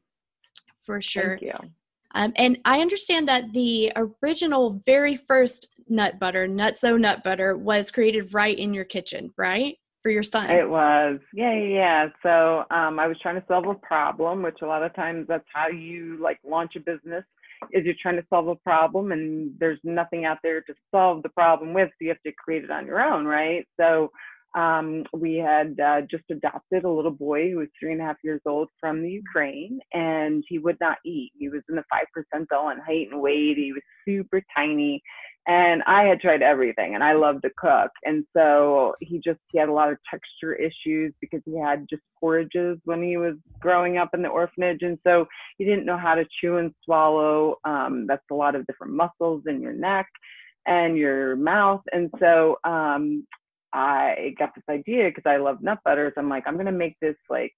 for 0.83 1.01
sure. 1.01 1.39
Thank 1.39 1.43
you. 1.43 1.71
Um, 2.15 2.33
and 2.37 2.59
I 2.65 2.81
understand 2.81 3.29
that 3.29 3.53
the 3.53 3.93
original, 3.97 4.83
very 4.85 5.17
first 5.17 5.69
nut 5.89 6.19
butter, 6.19 6.47
NuttZo 6.47 7.01
nut 7.01 7.25
butter, 7.25 7.57
was 7.57 7.91
created 7.91 8.35
right 8.35 8.59
in 8.59 8.75
your 8.75 8.85
kitchen, 8.85 9.33
right? 9.37 9.77
For 10.03 10.11
your 10.11 10.23
son. 10.23 10.51
It 10.51 10.69
was. 10.69 11.21
Yeah, 11.33 11.55
yeah, 11.55 11.69
yeah. 11.69 12.09
So 12.23 12.65
um, 12.75 12.99
I 12.99 13.07
was 13.07 13.17
trying 13.23 13.41
to 13.41 13.47
solve 13.47 13.67
a 13.67 13.75
problem, 13.75 14.43
which 14.43 14.59
a 14.61 14.67
lot 14.67 14.83
of 14.83 14.95
times 14.95 15.27
that's 15.29 15.47
how 15.55 15.69
you 15.69 16.19
like 16.21 16.39
launch 16.45 16.73
a 16.77 16.81
business 16.81 17.25
is 17.73 17.85
you're 17.85 17.95
trying 18.03 18.17
to 18.17 18.27
solve 18.29 18.49
a 18.49 18.57
problem 18.57 19.13
and 19.13 19.53
there's 19.61 19.79
nothing 19.85 20.25
out 20.25 20.39
there 20.43 20.61
to 20.63 20.75
solve 20.91 21.23
the 21.23 21.29
problem 21.29 21.73
with. 21.73 21.89
So 21.91 21.97
you 22.01 22.09
have 22.09 22.23
to 22.27 22.33
create 22.33 22.65
it 22.65 22.71
on 22.71 22.85
your 22.85 23.01
own, 23.01 23.25
right? 23.25 23.67
So 23.79 24.11
um, 24.55 25.05
we 25.15 25.37
had 25.37 25.79
uh, 25.81 26.03
just 26.03 26.25
adopted 26.31 26.85
a 26.85 26.91
little 26.91 27.11
boy 27.11 27.51
who 27.51 27.59
was 27.59 27.69
three 27.79 27.93
and 27.93 28.01
a 28.01 28.05
half 28.05 28.17
years 28.23 28.41
old 28.47 28.69
from 28.79 29.03
the 29.03 29.11
Ukraine, 29.11 29.81
and 29.95 30.45
he 30.47 30.59
would 30.59 30.77
not 30.81 30.99
eat. 31.07 31.33
He 31.39 31.49
was 31.49 31.63
in 31.69 31.77
the 31.77 31.85
five 31.91 32.07
percentile 32.17 32.73
in 32.73 32.79
height 32.81 33.09
and 33.11 33.21
weight. 33.21 33.57
He 33.57 33.73
was 33.73 33.83
super 34.07 34.43
tiny, 34.55 35.03
and 35.47 35.83
I 35.87 36.03
had 36.05 36.21
tried 36.21 36.43
everything, 36.43 36.95
and 36.95 37.03
I 37.03 37.15
love 37.15 37.41
to 37.43 37.51
cook, 37.57 37.91
and 38.05 38.25
so 38.37 38.95
he 39.01 39.21
just 39.25 39.41
he 39.53 39.59
had 39.59 39.71
a 39.71 39.73
lot 39.73 39.91
of 39.91 39.97
texture 40.11 40.55
issues 40.55 41.15
because 41.21 41.41
he 41.47 41.59
had 41.59 41.87
just 41.89 42.03
porridges 42.21 42.79
when 42.85 43.03
he 43.03 43.17
was 43.17 43.37
growing 43.59 43.97
up 43.97 44.11
in 44.13 44.21
the 44.21 44.29
orphanage, 44.29 44.83
and 44.83 44.99
so 45.07 45.27
he 45.57 45.65
didn't 45.65 45.87
know 45.87 45.99
how 45.99 46.15
to 46.15 46.27
chew 46.41 46.59
and 46.59 46.75
swallow. 46.85 47.57
Um, 47.65 48.07
that's 48.07 48.23
a 48.31 48.35
lot 48.35 48.55
of 48.55 48.67
different 48.67 48.93
muscles 48.93 49.45
in 49.47 49.63
your 49.63 49.73
neck 49.73 50.07
and 50.67 50.97
your 50.97 51.37
mouth. 51.37 51.83
And 51.93 52.11
so 52.21 52.57
um, 52.65 53.27
I 53.75 54.35
got 54.39 54.51
this 54.55 54.65
idea 54.69 55.09
because 55.09 55.25
I 55.27 55.39
love 55.39 55.63
nut 55.63 55.79
butters. 55.85 56.13
I'm 56.17 56.29
like, 56.29 56.45
I'm 56.47 56.57
gonna 56.57 56.73
make 56.73 56.97
this 57.01 57.17
like 57.31 57.53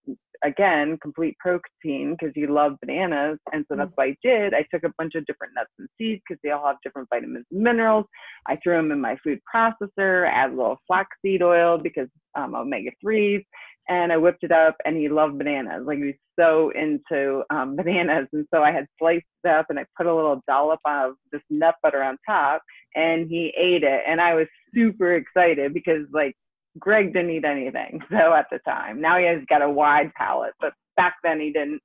again 0.45 0.99
complete 1.03 1.37
protein 1.39 2.17
because 2.19 2.33
you 2.37 2.53
love 2.53 2.77
bananas, 2.81 3.39
and 3.53 3.65
so 3.69 3.77
that's 3.77 3.91
mm. 3.91 3.95
what 3.97 4.09
I 4.09 4.17
did. 4.23 4.55
I 4.55 4.65
took 4.73 4.85
a 4.85 4.93
bunch 4.97 5.15
of 5.15 5.27
different 5.27 5.55
nuts 5.57 5.71
and 5.79 5.89
seeds 5.99 6.23
because 6.29 6.41
they 6.45 6.51
all 6.51 6.67
have 6.67 6.77
different 6.85 7.09
vitamins 7.11 7.47
and 7.51 7.63
minerals. 7.63 8.07
I 8.47 8.57
threw 8.63 8.77
them 8.77 8.93
in 8.93 9.01
my 9.01 9.17
food 9.25 9.41
processor, 9.53 10.31
add 10.31 10.51
a 10.51 10.57
little 10.57 10.79
flaxseed 10.87 11.43
oil 11.43 11.79
because 11.79 12.09
um, 12.37 12.55
omega 12.55 12.91
threes, 13.01 13.43
and 13.89 14.13
I 14.13 14.17
whipped 14.17 14.45
it 14.45 14.53
up. 14.53 14.77
And 14.85 14.97
he 14.97 15.09
loved 15.09 15.39
bananas. 15.39 15.85
Like 15.87 15.99
he 15.99 16.05
was 16.05 16.15
so 16.39 16.71
into 16.71 17.43
um, 17.51 17.77
bananas, 17.77 18.29
and 18.33 18.47
so 18.53 18.63
I 18.63 18.73
had 18.73 18.87
sliced 18.99 19.25
it 19.45 19.49
up 19.49 19.67
and 19.69 19.79
I 19.79 19.87
put 19.97 20.07
a 20.07 20.15
little 20.15 20.43
dollop 20.47 20.81
of 20.85 21.15
this 21.33 21.43
nut 21.51 21.77
butter 21.83 22.03
on 22.03 22.19
top, 22.27 22.63
and 22.95 23.29
he 23.29 23.53
ate 23.57 23.83
it. 23.83 24.03
And 24.07 24.21
i 24.21 24.35
was 24.35 24.47
super 24.75 25.15
excited 25.15 25.73
because 25.73 26.07
like 26.13 26.35
greg 26.79 27.13
didn't 27.13 27.31
eat 27.31 27.45
anything 27.45 28.01
so 28.11 28.33
at 28.35 28.47
the 28.51 28.59
time. 28.61 29.01
Now 29.01 29.19
he 29.19 29.25
has 29.27 29.43
got 29.49 29.63
a 29.63 29.71
wide 29.71 30.13
palate 30.15 30.55
but 30.61 30.73
back 30.97 31.17
then 31.23 31.41
he 31.41 31.53
didn't. 31.53 31.81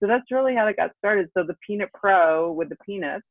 So 0.00 0.06
that's 0.06 0.30
really 0.30 0.54
how 0.54 0.66
it 0.66 0.76
got 0.76 0.92
started. 0.98 1.28
So 1.36 1.44
the 1.44 1.56
peanut 1.66 1.90
pro 1.92 2.50
with 2.52 2.70
the 2.70 2.76
peanuts 2.86 3.26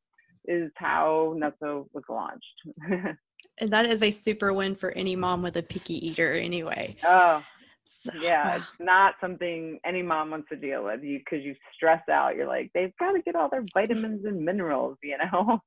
is 0.45 0.72
how 0.75 1.36
NuttZo 1.38 1.88
was 1.94 2.04
launched. 2.10 3.18
And 3.62 3.72
that 3.72 3.86
is 3.86 4.04
a 4.04 4.12
super 4.12 4.54
win 4.54 4.75
for 4.75 4.92
any 4.92 5.18
mom 5.18 5.42
with 5.42 5.57
a 5.57 5.63
picky 5.63 6.06
eater 6.06 6.33
anyway. 6.33 6.95
Oh 7.06 7.42
so, 7.91 8.12
yeah, 8.21 8.57
it's 8.57 8.65
not 8.80 9.15
something 9.19 9.80
any 9.83 10.01
mom 10.01 10.31
wants 10.31 10.47
to 10.50 10.56
deal 10.56 10.86
with 10.86 11.03
you 11.03 11.19
because 11.19 11.44
you 11.44 11.56
stress 11.75 12.01
out. 12.09 12.36
You're 12.36 12.47
like, 12.47 12.71
they've 12.74 12.95
got 12.97 13.13
to 13.13 13.21
get 13.21 13.36
all 13.36 13.50
their 13.50 13.65
vitamins 13.74 14.25
and 14.25 14.44
minerals, 14.44 14.97
you 15.03 15.18
know. 15.18 15.59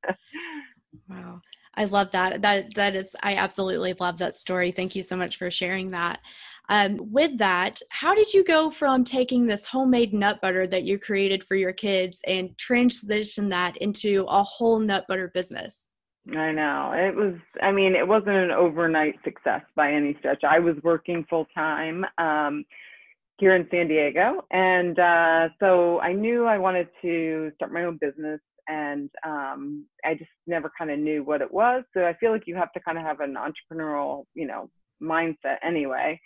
wow. 1.10 1.40
I 1.74 1.86
love 1.86 2.10
that. 2.12 2.42
That 2.42 2.74
that 2.74 2.94
is 2.94 3.16
I 3.22 3.36
absolutely 3.36 3.94
love 3.98 4.18
that 4.18 4.34
story. 4.34 4.72
Thank 4.72 4.94
you 4.94 5.02
so 5.02 5.16
much 5.16 5.36
for 5.36 5.50
sharing 5.50 5.88
that. 5.88 6.20
Um, 6.68 6.98
with 7.10 7.38
that, 7.38 7.80
how 7.90 8.14
did 8.14 8.32
you 8.32 8.44
go 8.44 8.70
from 8.70 9.04
taking 9.04 9.46
this 9.46 9.66
homemade 9.66 10.14
nut 10.14 10.40
butter 10.40 10.66
that 10.66 10.84
you 10.84 10.98
created 10.98 11.42
for 11.42 11.56
your 11.56 11.72
kids 11.72 12.20
and 12.26 12.56
transition 12.56 13.48
that 13.48 13.76
into 13.78 14.24
a 14.28 14.42
whole 14.42 14.78
nut 14.78 15.06
butter 15.08 15.30
business? 15.34 15.88
I 16.30 16.52
know. 16.52 16.92
It 16.94 17.14
was 17.16 17.34
I 17.60 17.72
mean, 17.72 17.94
it 17.96 18.06
wasn't 18.06 18.36
an 18.36 18.50
overnight 18.52 19.16
success 19.24 19.62
by 19.74 19.92
any 19.92 20.16
stretch. 20.20 20.44
I 20.44 20.60
was 20.60 20.76
working 20.82 21.26
full 21.28 21.46
time 21.54 22.04
um, 22.18 22.64
here 23.38 23.56
in 23.56 23.66
San 23.72 23.88
Diego. 23.88 24.44
And 24.52 24.98
uh, 24.98 25.48
so 25.58 26.00
I 26.00 26.12
knew 26.12 26.46
I 26.46 26.58
wanted 26.58 26.88
to 27.02 27.50
start 27.56 27.72
my 27.72 27.84
own 27.84 27.98
business 28.00 28.40
and 28.68 29.10
um, 29.26 29.84
I 30.04 30.14
just 30.14 30.30
never 30.46 30.70
kind 30.78 30.90
of 30.90 31.00
knew 31.00 31.24
what 31.24 31.42
it 31.42 31.52
was. 31.52 31.82
So 31.94 32.04
I 32.04 32.14
feel 32.14 32.30
like 32.30 32.46
you 32.46 32.54
have 32.54 32.72
to 32.72 32.80
kind 32.80 32.98
of 32.98 33.04
have 33.04 33.18
an 33.20 33.34
entrepreneurial, 33.34 34.24
you 34.34 34.46
know, 34.46 34.70
mindset 35.02 35.56
anyway. 35.64 36.20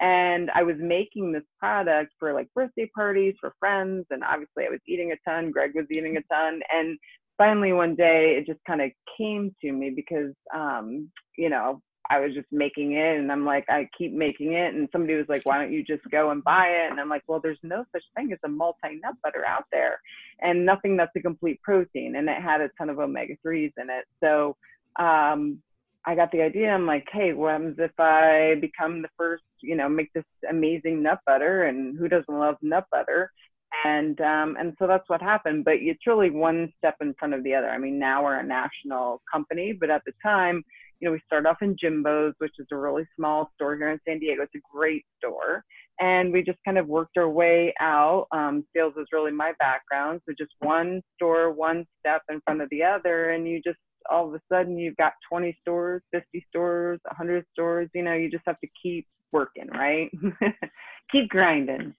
And 0.00 0.50
I 0.54 0.62
was 0.62 0.76
making 0.78 1.32
this 1.32 1.42
product 1.58 2.14
for 2.18 2.32
like 2.32 2.48
birthday 2.54 2.90
parties 2.94 3.34
for 3.38 3.54
friends, 3.60 4.06
and 4.10 4.24
obviously 4.24 4.64
I 4.64 4.70
was 4.70 4.80
eating 4.88 5.12
a 5.12 5.30
ton. 5.30 5.50
Greg 5.50 5.72
was 5.74 5.84
eating 5.90 6.16
a 6.16 6.22
ton, 6.34 6.60
and 6.72 6.98
finally 7.42 7.72
one 7.72 7.96
day 7.96 8.36
it 8.38 8.46
just 8.46 8.64
kind 8.64 8.80
of 8.80 8.90
came 9.18 9.52
to 9.60 9.72
me 9.72 9.90
because, 9.90 10.32
um, 10.54 11.10
you 11.36 11.50
know, 11.50 11.82
I 12.08 12.20
was 12.20 12.34
just 12.34 12.46
making 12.52 12.92
it 12.92 13.18
and 13.18 13.32
I'm 13.32 13.44
like, 13.44 13.64
I 13.68 13.88
keep 13.98 14.12
making 14.12 14.52
it. 14.52 14.74
And 14.74 14.88
somebody 14.92 15.14
was 15.14 15.26
like, 15.28 15.44
why 15.44 15.58
don't 15.58 15.72
you 15.72 15.82
just 15.82 16.02
go 16.12 16.30
and 16.30 16.44
buy 16.44 16.66
it? 16.66 16.90
And 16.92 17.00
I'm 17.00 17.08
like, 17.08 17.22
well, 17.26 17.40
there's 17.42 17.58
no 17.64 17.84
such 17.90 18.04
thing 18.14 18.30
as 18.32 18.38
a 18.44 18.48
multi 18.48 19.00
nut 19.02 19.14
butter 19.24 19.44
out 19.44 19.64
there 19.72 19.98
and 20.40 20.64
nothing 20.64 20.96
that's 20.96 21.16
a 21.16 21.20
complete 21.20 21.60
protein. 21.62 22.14
And 22.14 22.28
it 22.28 22.40
had 22.40 22.60
a 22.60 22.70
ton 22.78 22.90
of 22.90 23.00
omega 23.00 23.34
3s 23.44 23.72
in 23.76 23.90
it. 23.90 24.04
So 24.22 24.56
um, 25.00 25.58
I 26.06 26.14
got 26.14 26.30
the 26.30 26.42
idea. 26.42 26.70
I'm 26.70 26.86
like, 26.86 27.08
hey, 27.10 27.32
what 27.32 27.52
happens 27.52 27.76
if 27.80 27.98
I 27.98 28.54
become 28.60 29.02
the 29.02 29.10
first, 29.18 29.44
you 29.62 29.74
know, 29.74 29.88
make 29.88 30.12
this 30.12 30.24
amazing 30.48 31.02
nut 31.02 31.18
butter? 31.26 31.64
And 31.64 31.98
who 31.98 32.08
doesn't 32.08 32.38
love 32.38 32.56
nut 32.62 32.84
butter? 32.92 33.32
And 33.84 34.20
um, 34.20 34.56
and 34.58 34.74
so 34.78 34.86
that's 34.86 35.08
what 35.08 35.22
happened. 35.22 35.64
But 35.64 35.74
it's 35.80 36.06
really 36.06 36.30
one 36.30 36.72
step 36.78 36.96
in 37.00 37.14
front 37.18 37.34
of 37.34 37.42
the 37.42 37.54
other. 37.54 37.68
I 37.70 37.78
mean, 37.78 37.98
now 37.98 38.24
we're 38.24 38.38
a 38.38 38.42
national 38.42 39.22
company, 39.32 39.72
but 39.72 39.90
at 39.90 40.02
the 40.06 40.12
time, 40.22 40.62
you 41.02 41.08
know, 41.08 41.12
we 41.12 41.20
started 41.26 41.48
off 41.48 41.62
in 41.62 41.76
Jimbo's, 41.82 42.34
which 42.38 42.54
is 42.60 42.66
a 42.70 42.76
really 42.76 43.04
small 43.16 43.50
store 43.56 43.76
here 43.76 43.90
in 43.90 43.98
San 44.06 44.20
Diego. 44.20 44.42
It's 44.42 44.54
a 44.54 44.60
great 44.72 45.04
store. 45.18 45.64
And 46.00 46.32
we 46.32 46.42
just 46.42 46.58
kind 46.64 46.78
of 46.78 46.86
worked 46.86 47.16
our 47.16 47.28
way 47.28 47.74
out. 47.80 48.28
Um, 48.30 48.64
sales 48.74 48.94
is 48.96 49.06
really 49.12 49.32
my 49.32 49.52
background. 49.58 50.20
So 50.26 50.34
just 50.38 50.52
one 50.60 51.02
store, 51.16 51.50
one 51.50 51.84
step 51.98 52.22
in 52.30 52.40
front 52.44 52.62
of 52.62 52.70
the 52.70 52.84
other. 52.84 53.30
And 53.30 53.48
you 53.48 53.60
just, 53.60 53.78
all 54.10 54.28
of 54.28 54.34
a 54.34 54.40
sudden, 54.50 54.78
you've 54.78 54.96
got 54.96 55.12
20 55.28 55.56
stores, 55.60 56.02
50 56.12 56.46
stores, 56.48 57.00
100 57.04 57.44
stores. 57.52 57.88
You 57.94 58.04
know, 58.04 58.14
you 58.14 58.30
just 58.30 58.44
have 58.46 58.60
to 58.60 58.68
keep 58.80 59.06
working, 59.32 59.68
right? 59.68 60.10
keep 61.12 61.28
grinding. 61.28 61.94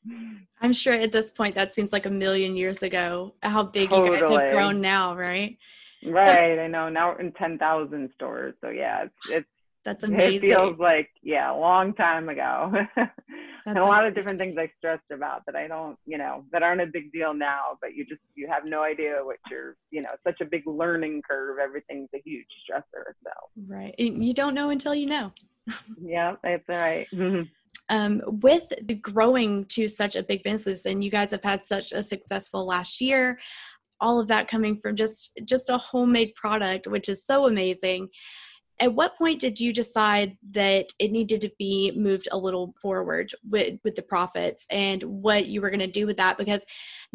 I'm 0.62 0.74
sure 0.74 0.94
at 0.94 1.12
this 1.12 1.32
point, 1.32 1.56
that 1.56 1.74
seems 1.74 1.94
like 1.94 2.06
a 2.06 2.10
million 2.10 2.56
years 2.56 2.84
ago, 2.84 3.36
how 3.42 3.64
big 3.64 3.90
totally. 3.90 4.18
you 4.18 4.24
guys 4.24 4.40
have 4.40 4.52
grown 4.52 4.82
now, 4.82 5.16
right? 5.16 5.58
Right. 6.06 6.58
So, 6.58 6.62
I 6.64 6.68
know. 6.68 6.90
Now 6.90 7.12
we're 7.12 7.22
in 7.22 7.32
10,000 7.34 8.10
stores. 8.16 8.56
So 8.62 8.70
yeah, 8.70 9.04
it's, 9.04 9.30
it's 9.30 9.48
that's 9.86 10.04
amazing. 10.04 10.50
It 10.50 10.54
feels 10.54 10.80
like, 10.80 11.10
yeah, 11.22 11.54
a 11.54 11.58
long 11.58 11.94
time 11.94 12.30
ago. 12.30 12.72
and 13.66 13.78
a 13.78 13.84
lot 13.84 14.06
of 14.06 14.16
different 14.16 14.40
things 14.40 14.56
I 14.58 14.70
stressed 14.78 15.12
about 15.12 15.46
that 15.46 15.56
I 15.56 15.68
don't, 15.68 15.98
you 16.06 16.18
know, 16.18 16.46
that 16.52 16.64
aren't 16.64 16.82
a 16.82 16.86
big 16.86 17.12
deal 17.12 17.34
now, 17.34 17.78
but 17.82 17.94
you 17.94 18.06
just 18.06 18.22
you 18.36 18.48
have 18.50 18.64
no 18.66 18.82
idea 18.82 19.16
what 19.24 19.38
you're, 19.52 19.76
you 19.92 20.02
know, 20.02 20.12
such 20.26 20.40
a 20.42 20.46
big 20.46 20.64
learning 20.66 21.22
curve. 21.30 21.58
Everything's 21.62 22.10
a 22.16 22.22
huge 22.24 22.48
stressor. 22.70 23.14
So 23.24 23.32
right, 23.68 23.94
you 23.98 24.34
don't 24.34 24.54
know 24.54 24.70
until 24.70 24.96
you 24.96 25.06
know. 25.06 25.34
Yeah, 26.02 26.36
that's 26.44 26.68
right. 26.68 27.08
um, 27.90 28.22
with 28.26 28.72
the 28.84 28.96
growing 28.96 29.66
to 29.66 29.88
such 29.88 30.16
a 30.16 30.24
big 30.24 30.44
business, 30.44 30.86
and 30.86 31.04
you 31.04 31.12
guys 31.12 31.32
have 31.32 31.44
had 31.44 31.62
such 31.62 31.92
a 31.92 32.04
successful 32.04 32.66
last 32.66 33.02
year, 33.02 33.40
all 34.00 34.20
of 34.20 34.28
that 34.28 34.48
coming 34.48 34.78
from 34.78 34.96
just 34.96 35.40
just 35.46 35.70
a 35.70 35.78
homemade 35.78 36.34
product, 36.36 36.88
which 36.88 37.10
is 37.10 37.26
so 37.26 37.48
amazing 37.48 38.10
at 38.80 38.94
what 38.94 39.18
point 39.18 39.40
did 39.40 39.60
you 39.60 39.72
decide 39.72 40.38
that 40.52 40.88
it 41.00 41.12
needed 41.12 41.42
to 41.42 41.52
be 41.58 41.92
moved 41.96 42.28
a 42.32 42.38
little 42.38 42.74
forward 42.82 43.32
with, 43.50 43.80
with 43.84 43.96
the 43.96 44.02
profits 44.02 44.66
and 44.70 45.04
what 45.04 45.48
you 45.48 45.62
were 45.62 45.70
going 45.70 45.80
to 45.80 45.88
do 45.88 46.08
with 46.08 46.18
that? 46.18 46.38
Because 46.38 46.66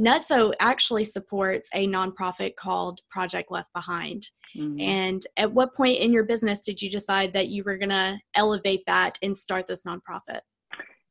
NuttZo 0.01 0.53
actually 0.61 1.05
supports 1.05 1.69
a 1.75 1.87
nonprofit 1.87 2.57
called 2.57 3.01
project 3.11 3.51
left 3.51 3.73
behind. 3.73 4.31
Mm-hmm. 4.57 4.81
and 4.81 5.27
at 5.37 5.53
what 5.53 5.75
point 5.75 5.99
in 5.99 6.11
your 6.11 6.25
business 6.25 6.63
did 6.63 6.81
you 6.81 6.89
decide 6.89 7.35
that 7.35 7.49
you 7.49 7.63
were 7.65 7.77
going 7.77 7.91
to 7.91 8.19
elevate 8.35 8.81
that 8.87 9.19
and 9.21 9.37
start 9.37 9.67
this 9.67 9.83
nonprofit 9.83 10.41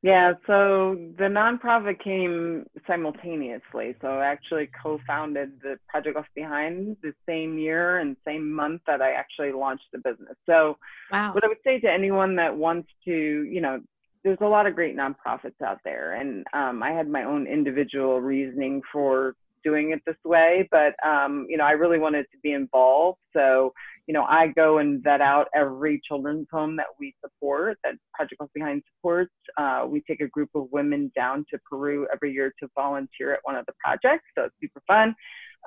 yeah, 0.03 0.33
so 0.45 0.95
the 1.17 1.25
nonprofit 1.25 1.99
came 2.03 2.65
simultaneously. 2.85 3.95
So 3.99 4.07
I 4.07 4.27
actually 4.27 4.69
co-founded 4.81 5.59
the 5.61 5.79
Project 5.87 6.15
Left 6.15 6.33
Behind 6.35 6.95
the 7.01 7.13
same 7.27 7.57
year 7.57 7.97
and 7.97 8.15
same 8.25 8.51
month 8.51 8.81
that 8.85 9.01
I 9.01 9.13
actually 9.13 9.51
launched 9.51 9.85
the 9.91 9.97
business. 9.97 10.35
So 10.45 10.77
wow. 11.11 11.33
what 11.33 11.43
I 11.43 11.47
would 11.47 11.57
say 11.63 11.79
to 11.79 11.91
anyone 11.91 12.35
that 12.35 12.55
wants 12.55 12.89
to, 13.05 13.11
you 13.11 13.59
know, 13.59 13.79
there's 14.23 14.37
a 14.41 14.45
lot 14.45 14.67
of 14.67 14.75
great 14.75 14.95
nonprofits 14.95 15.61
out 15.65 15.79
there, 15.83 16.13
and 16.13 16.45
um, 16.53 16.83
I 16.83 16.91
had 16.91 17.07
my 17.07 17.23
own 17.23 17.47
individual 17.47 18.19
reasoning 18.19 18.81
for 18.91 19.35
doing 19.63 19.91
it 19.91 20.01
this 20.05 20.17
way, 20.25 20.67
but 20.69 20.95
um, 21.07 21.45
you 21.49 21.57
know, 21.57 21.63
I 21.63 21.71
really 21.71 21.99
wanted 21.99 22.25
to 22.31 22.37
be 22.43 22.51
involved. 22.51 23.19
So 23.33 23.73
you 24.07 24.13
know, 24.13 24.23
I 24.23 24.47
go 24.47 24.77
and 24.77 25.03
vet 25.03 25.21
out 25.21 25.47
every 25.53 26.01
children's 26.07 26.47
home 26.51 26.77
that 26.77 26.87
we 26.99 27.13
support, 27.23 27.77
that 27.83 27.95
Project 28.15 28.39
Left 28.39 28.53
Behind 28.53 28.81
supports. 28.95 29.33
Uh, 29.57 29.85
we 29.87 30.01
take 30.01 30.21
a 30.21 30.27
group 30.27 30.49
of 30.55 30.67
women 30.71 31.11
down 31.15 31.45
to 31.51 31.59
Peru 31.69 32.07
every 32.11 32.31
year 32.31 32.53
to 32.61 32.69
volunteer 32.73 33.33
at 33.33 33.39
one 33.43 33.55
of 33.55 33.65
the 33.65 33.73
projects, 33.83 34.23
so 34.35 34.45
it's 34.45 34.55
super 34.61 34.81
fun. 34.87 35.13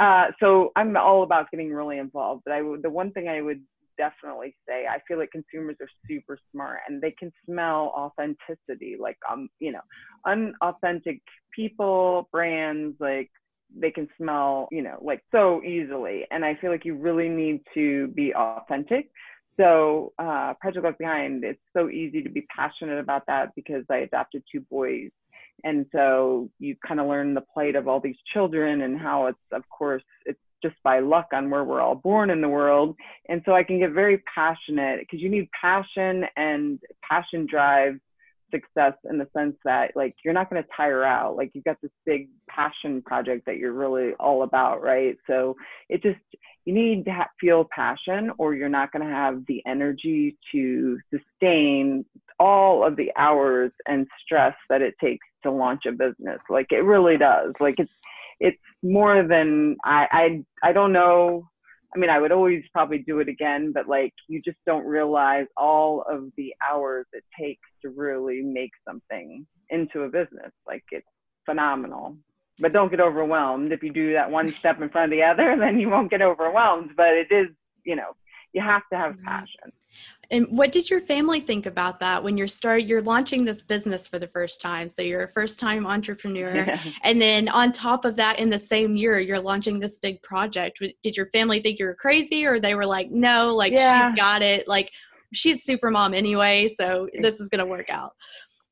Uh, 0.00 0.28
so 0.40 0.70
I'm 0.76 0.96
all 0.96 1.22
about 1.22 1.50
getting 1.50 1.70
really 1.70 1.98
involved. 1.98 2.42
But 2.46 2.54
I 2.54 2.62
the 2.82 2.90
one 2.90 3.12
thing 3.12 3.28
I 3.28 3.42
would 3.42 3.62
definitely 3.98 4.56
say, 4.66 4.86
I 4.86 4.98
feel 5.06 5.18
like 5.18 5.30
consumers 5.30 5.76
are 5.80 5.88
super 6.08 6.38
smart 6.50 6.78
and 6.88 7.02
they 7.02 7.10
can 7.10 7.30
smell 7.44 7.92
authenticity, 7.94 8.96
like 8.98 9.18
um, 9.30 9.48
you 9.58 9.72
know, 9.72 9.82
unauthentic 10.26 11.20
people, 11.54 12.28
brands, 12.32 12.96
like 12.98 13.30
they 13.78 13.90
can 13.90 14.08
smell, 14.16 14.68
you 14.70 14.82
know, 14.82 14.98
like 15.00 15.22
so 15.32 15.62
easily. 15.62 16.26
And 16.30 16.44
I 16.44 16.54
feel 16.56 16.70
like 16.70 16.84
you 16.84 16.94
really 16.94 17.28
need 17.28 17.62
to 17.74 18.08
be 18.08 18.34
authentic. 18.34 19.10
So 19.58 20.12
uh, 20.18 20.54
Project 20.60 20.84
Left 20.84 20.98
Behind, 20.98 21.44
it's 21.44 21.60
so 21.76 21.90
easy 21.90 22.22
to 22.22 22.30
be 22.30 22.46
passionate 22.54 22.98
about 22.98 23.26
that 23.26 23.54
because 23.54 23.84
I 23.90 23.98
adopted 23.98 24.42
two 24.50 24.60
boys. 24.70 25.10
And 25.64 25.84
so 25.92 26.48
you 26.58 26.76
kind 26.86 27.00
of 27.00 27.06
learn 27.06 27.34
the 27.34 27.42
plight 27.52 27.76
of 27.76 27.86
all 27.86 28.00
these 28.00 28.16
children 28.32 28.82
and 28.82 28.98
how 28.98 29.26
it's, 29.26 29.38
of 29.52 29.62
course, 29.68 30.02
it's 30.24 30.40
just 30.62 30.76
by 30.82 31.00
luck 31.00 31.28
on 31.32 31.50
where 31.50 31.64
we're 31.64 31.80
all 31.80 31.94
born 31.94 32.30
in 32.30 32.40
the 32.40 32.48
world. 32.48 32.96
And 33.28 33.42
so 33.44 33.52
I 33.52 33.62
can 33.62 33.78
get 33.78 33.92
very 33.92 34.22
passionate 34.34 35.00
because 35.00 35.20
you 35.20 35.28
need 35.28 35.48
passion 35.60 36.24
and 36.36 36.78
passion 37.08 37.46
drives 37.48 38.00
success 38.50 38.94
in 39.08 39.18
the 39.18 39.28
sense 39.36 39.56
that 39.64 39.92
like 39.94 40.14
you're 40.24 40.34
not 40.34 40.50
going 40.50 40.62
to 40.62 40.68
tire 40.76 41.04
out. 41.04 41.36
Like 41.36 41.50
you've 41.54 41.64
got 41.64 41.80
this 41.82 41.90
big 42.04 42.28
passion 42.48 43.02
project 43.02 43.46
that 43.46 43.56
you're 43.56 43.72
really 43.72 44.12
all 44.20 44.42
about 44.42 44.82
right? 44.82 45.16
So 45.26 45.56
it 45.88 46.02
just 46.02 46.18
you 46.64 46.74
need 46.74 47.04
to 47.06 47.12
ha- 47.12 47.30
feel 47.40 47.68
passion 47.74 48.30
or 48.38 48.54
you're 48.54 48.68
not 48.68 48.92
going 48.92 49.06
to 49.06 49.12
have 49.12 49.44
the 49.46 49.62
energy 49.66 50.36
to 50.52 50.98
sustain 51.10 52.04
all 52.38 52.86
of 52.86 52.96
the 52.96 53.10
hours 53.16 53.70
and 53.86 54.06
stress 54.24 54.54
that 54.68 54.82
it 54.82 54.94
takes 55.00 55.26
to 55.42 55.50
launch 55.50 55.82
a 55.86 55.92
business. 55.92 56.40
Like 56.48 56.66
it 56.70 56.84
really 56.84 57.16
does. 57.16 57.52
Like 57.60 57.76
it's 57.78 57.90
it's 58.40 58.58
more 58.82 59.22
than 59.22 59.76
i 59.84 60.06
i, 60.62 60.68
I 60.68 60.72
don't 60.72 60.92
know 60.92 61.48
I 61.94 61.98
mean, 61.98 62.10
I 62.10 62.20
would 62.20 62.32
always 62.32 62.62
probably 62.72 62.98
do 62.98 63.18
it 63.18 63.28
again, 63.28 63.72
but 63.72 63.88
like 63.88 64.12
you 64.28 64.40
just 64.42 64.58
don't 64.66 64.86
realize 64.86 65.46
all 65.56 66.04
of 66.08 66.30
the 66.36 66.54
hours 66.68 67.06
it 67.12 67.24
takes 67.38 67.68
to 67.82 67.90
really 67.90 68.42
make 68.42 68.70
something 68.86 69.46
into 69.70 70.02
a 70.02 70.08
business. 70.08 70.52
Like 70.66 70.84
it's 70.92 71.06
phenomenal. 71.46 72.16
But 72.60 72.72
don't 72.72 72.90
get 72.90 73.00
overwhelmed. 73.00 73.72
If 73.72 73.82
you 73.82 73.92
do 73.92 74.12
that 74.12 74.30
one 74.30 74.54
step 74.58 74.80
in 74.80 74.90
front 74.90 75.12
of 75.12 75.16
the 75.16 75.24
other, 75.24 75.56
then 75.60 75.80
you 75.80 75.88
won't 75.88 76.10
get 76.10 76.22
overwhelmed. 76.22 76.90
But 76.96 77.14
it 77.14 77.32
is, 77.32 77.48
you 77.84 77.96
know, 77.96 78.12
you 78.52 78.62
have 78.62 78.82
to 78.92 78.98
have 78.98 79.14
mm-hmm. 79.14 79.24
passion. 79.24 79.72
And 80.32 80.46
what 80.48 80.70
did 80.70 80.88
your 80.88 81.00
family 81.00 81.40
think 81.40 81.66
about 81.66 81.98
that 82.00 82.22
when 82.22 82.36
you're 82.36 82.46
start 82.46 82.84
you're 82.84 83.02
launching 83.02 83.44
this 83.44 83.64
business 83.64 84.06
for 84.06 84.18
the 84.18 84.28
first 84.28 84.60
time? 84.60 84.88
So 84.88 85.02
you're 85.02 85.24
a 85.24 85.28
first 85.28 85.58
time 85.58 85.86
entrepreneur. 85.86 86.54
Yeah. 86.54 86.80
And 87.02 87.20
then 87.20 87.48
on 87.48 87.72
top 87.72 88.04
of 88.04 88.16
that 88.16 88.38
in 88.38 88.48
the 88.48 88.58
same 88.58 88.96
year 88.96 89.18
you're 89.18 89.40
launching 89.40 89.80
this 89.80 89.98
big 89.98 90.22
project. 90.22 90.82
Did 91.02 91.16
your 91.16 91.26
family 91.30 91.60
think 91.60 91.78
you 91.78 91.86
were 91.86 91.96
crazy 91.96 92.46
or 92.46 92.60
they 92.60 92.74
were 92.74 92.86
like, 92.86 93.10
"No, 93.10 93.54
like 93.54 93.72
yeah. 93.72 94.08
she's 94.08 94.18
got 94.18 94.42
it. 94.42 94.68
Like 94.68 94.92
she's 95.32 95.64
super 95.64 95.90
mom 95.90 96.14
anyway, 96.14 96.68
so 96.68 97.08
this 97.20 97.40
is 97.40 97.48
going 97.48 97.64
to 97.64 97.70
work 97.70 97.90
out." 97.90 98.12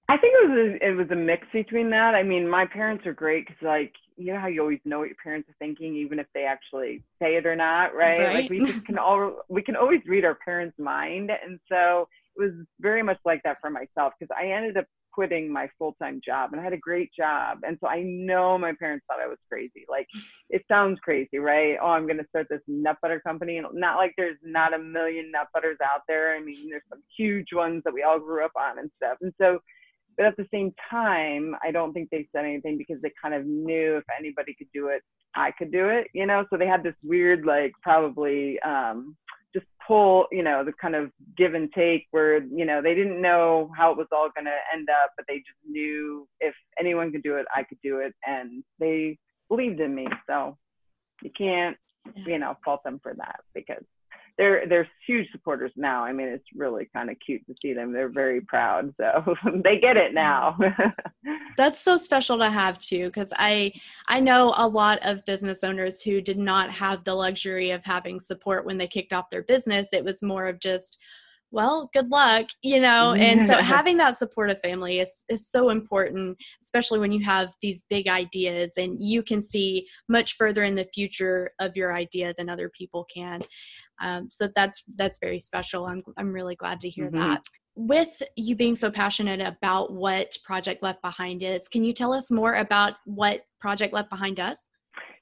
I 0.09 0.17
think 0.17 0.35
it 0.43 0.49
was 0.49 0.59
a, 0.59 0.89
it 0.89 0.97
was 0.97 1.11
a 1.11 1.17
mix 1.17 1.47
between 1.53 1.91
that. 1.91 2.15
I 2.15 2.23
mean, 2.23 2.49
my 2.49 2.67
parents 2.67 3.05
are 3.05 3.13
great 3.13 3.47
because 3.47 3.61
like 3.63 3.93
you 4.19 4.33
know 4.33 4.41
how 4.41 4.49
you 4.49 4.61
always 4.61 4.81
know 4.85 4.99
what 4.99 5.09
your 5.09 5.17
parents 5.23 5.49
are 5.49 5.55
thinking, 5.59 5.95
even 5.97 6.19
if 6.19 6.27
they 6.35 6.45
actually 6.45 7.03
say 7.21 7.37
it 7.37 7.47
or 7.47 7.55
not, 7.57 7.95
right? 7.95 8.19
right? 8.19 8.35
Like 8.43 8.51
we 8.51 8.61
just 8.61 8.85
can 8.85 8.99
all 8.99 9.43
we 9.49 9.63
can 9.63 9.77
always 9.77 10.01
read 10.07 10.25
our 10.25 10.35
parents' 10.45 10.79
mind, 10.79 11.31
and 11.31 11.59
so 11.71 12.09
it 12.37 12.43
was 12.43 12.53
very 12.81 13.03
much 13.03 13.19
like 13.25 13.41
that 13.45 13.59
for 13.61 13.71
myself 13.71 14.13
because 14.19 14.35
I 14.37 14.51
ended 14.51 14.77
up 14.77 14.87
quitting 15.13 15.53
my 15.53 15.69
full 15.79 15.95
time 16.01 16.21
job 16.25 16.53
and 16.53 16.61
I 16.61 16.65
had 16.65 16.73
a 16.73 16.79
great 16.79 17.11
job, 17.17 17.59
and 17.63 17.79
so 17.81 17.87
I 17.87 18.03
know 18.03 18.59
my 18.59 18.73
parents 18.79 19.05
thought 19.07 19.23
I 19.23 19.29
was 19.29 19.39
crazy. 19.49 19.85
Like 19.89 20.09
it 20.51 20.65
sounds 20.69 20.99
crazy, 21.01 21.39
right? 21.39 21.77
Oh, 21.81 21.89
I'm 21.89 22.07
going 22.07 22.19
to 22.19 22.29
start 22.29 22.49
this 22.51 22.61
nut 22.67 22.97
butter 23.01 23.21
company, 23.21 23.59
and 23.59 23.69
not 23.73 23.97
like 23.97 24.15
there's 24.17 24.39
not 24.43 24.75
a 24.75 24.79
million 24.79 25.31
nut 25.31 25.47
butters 25.55 25.79
out 25.83 26.03
there. 26.09 26.35
I 26.35 26.41
mean, 26.41 26.69
there's 26.69 26.83
some 26.91 27.03
huge 27.17 27.49
ones 27.53 27.83
that 27.85 27.95
we 27.95 28.03
all 28.03 28.19
grew 28.19 28.45
up 28.45 28.53
on 28.59 28.81
and 28.81 28.91
stuff, 28.97 29.19
and 29.21 29.33
so 29.41 29.61
but 30.19 30.27
at 30.27 30.37
the 30.37 30.49
same 30.53 30.75
time, 30.91 31.55
I 31.63 31.71
don't 31.71 31.93
think 31.93 32.11
they 32.11 32.29
said 32.35 32.45
anything 32.45 32.77
because 32.77 33.01
they 33.01 33.13
kind 33.23 33.35
of 33.35 33.47
knew 33.47 33.99
if 33.99 34.05
anybody 34.19 34.53
could 34.59 34.67
do 34.75 34.89
it, 34.89 35.01
I 35.37 35.53
could 35.53 35.71
do 35.71 35.89
it, 35.89 36.09
you 36.13 36.27
know? 36.27 36.45
So 36.51 36.59
they 36.59 36.67
had 36.67 36.83
this 36.83 36.97
weird, 37.05 37.47
like, 37.47 37.73
probably 37.83 38.59
um, 38.61 39.17
just 39.55 39.67
pull, 39.87 40.27
you 40.33 40.43
know, 40.43 40.65
the 40.65 40.73
kind 40.73 40.97
of 40.97 41.13
give 41.37 41.55
and 41.55 41.73
take 41.73 42.07
where, 42.11 42.43
you 42.43 42.65
know, 42.65 42.83
they 42.83 42.97
didn't 42.97 43.23
know 43.23 43.71
how 43.79 43.93
it 43.93 43.97
was 43.97 44.09
all 44.11 44.29
going 44.35 44.47
to 44.47 44.57
end 44.75 44.89
up, 44.91 45.13
but 45.17 45.25
they 45.29 45.37
just 45.37 45.59
knew 45.65 46.27
if 46.41 46.55
anyone 46.81 47.13
could 47.13 47.23
do 47.23 47.37
it, 47.37 47.47
I 47.55 47.63
could 47.63 47.79
do 47.85 47.99
it. 47.99 48.13
And 48.27 48.65
they 48.81 49.19
believed 49.49 49.79
in 49.79 49.95
me. 49.95 50.09
So 50.29 50.59
you 51.23 51.31
can't, 51.39 51.77
you 52.27 52.41
know, 52.41 52.57
fault 52.65 52.83
them 52.83 52.99
for 53.03 53.15
that 53.15 53.41
because 53.55 53.85
they're 54.39 54.67
they're 54.69 54.89
huge 55.07 55.31
supporters 55.33 55.73
now. 55.77 56.05
I 56.05 56.13
mean, 56.13 56.29
it's 56.29 56.47
really 56.55 56.89
kind 56.95 57.11
of 57.11 57.17
cute 57.25 57.45
to 57.47 57.55
see 57.61 57.75
them. 57.75 57.93
They're 57.93 58.09
very 58.09 58.41
proud, 58.41 58.95
so 58.97 59.35
they 59.65 59.79
get 59.81 59.97
it 59.97 60.15
now. 60.15 60.57
That's 61.57 61.81
so 61.81 61.97
special 61.97 62.39
to 62.39 62.49
have 62.49 62.79
too, 62.79 63.07
because 63.07 63.31
I 63.37 63.73
I 64.07 64.21
know 64.21 64.55
a 64.57 64.67
lot 64.67 65.01
of 65.03 65.25
business 65.27 65.65
owners 65.65 66.01
who 66.01 66.21
did 66.21 66.39
not 66.39 66.71
have 66.71 67.05
the 67.05 67.15
luxury 67.15 67.73
of 67.73 67.85
having 67.85 68.21
support 68.21 68.65
when 68.65 68.79
they 68.79 68.87
kicked 68.87 69.13
off 69.13 69.29
their 69.31 69.43
business. 69.43 69.89
It 69.93 70.05
was 70.05 70.23
more 70.23 70.47
of 70.47 70.61
just 70.61 70.99
well 71.51 71.89
good 71.95 72.09
luck 72.11 72.47
you 72.63 72.81
know 72.81 73.15
and 73.15 73.47
so 73.47 73.55
having 73.55 73.97
that 73.97 74.17
supportive 74.17 74.59
family 74.63 75.01
is 75.01 75.25
is 75.29 75.49
so 75.49 75.71
important 75.71 76.37
especially 76.63 76.99
when 76.99 77.13
you 77.13 77.25
have 77.25 77.53
these 77.63 77.85
big 77.89 78.07
ideas 78.07 78.75
and 78.77 78.97
you 79.01 79.23
can 79.23 79.41
see 79.41 79.87
much 80.09 80.37
further 80.37 80.65
in 80.65 80.75
the 80.75 80.89
future 80.93 81.51
of 81.59 81.77
your 81.77 81.95
idea 81.95 82.35
than 82.37 82.51
other 82.51 82.71
people 82.77 83.07
can 83.13 83.41
um, 84.01 84.29
so 84.31 84.49
that's 84.55 84.83
that's 84.97 85.19
very 85.19 85.39
special. 85.39 85.87
I'm 85.87 86.03
I'm 86.17 86.33
really 86.33 86.57
glad 86.57 86.81
to 86.81 86.91
hear 86.91 87.07
mm-hmm. 87.07 87.19
that. 87.19 87.43
With 87.75 88.23
you 88.37 88.57
being 88.57 88.77
so 88.77 88.91
passionate 88.91 89.41
about 89.41 89.93
what 89.93 90.37
Project 90.45 90.83
Left 90.83 91.01
Behind 91.01 91.43
is, 91.43 91.69
can 91.69 91.85
you 91.85 91.93
tell 91.93 92.13
us 92.13 92.31
more 92.31 92.55
about 92.55 92.95
what 93.05 93.43
Project 93.61 93.93
Left 93.93 94.11
Behind 94.11 94.37
does? 94.37 94.69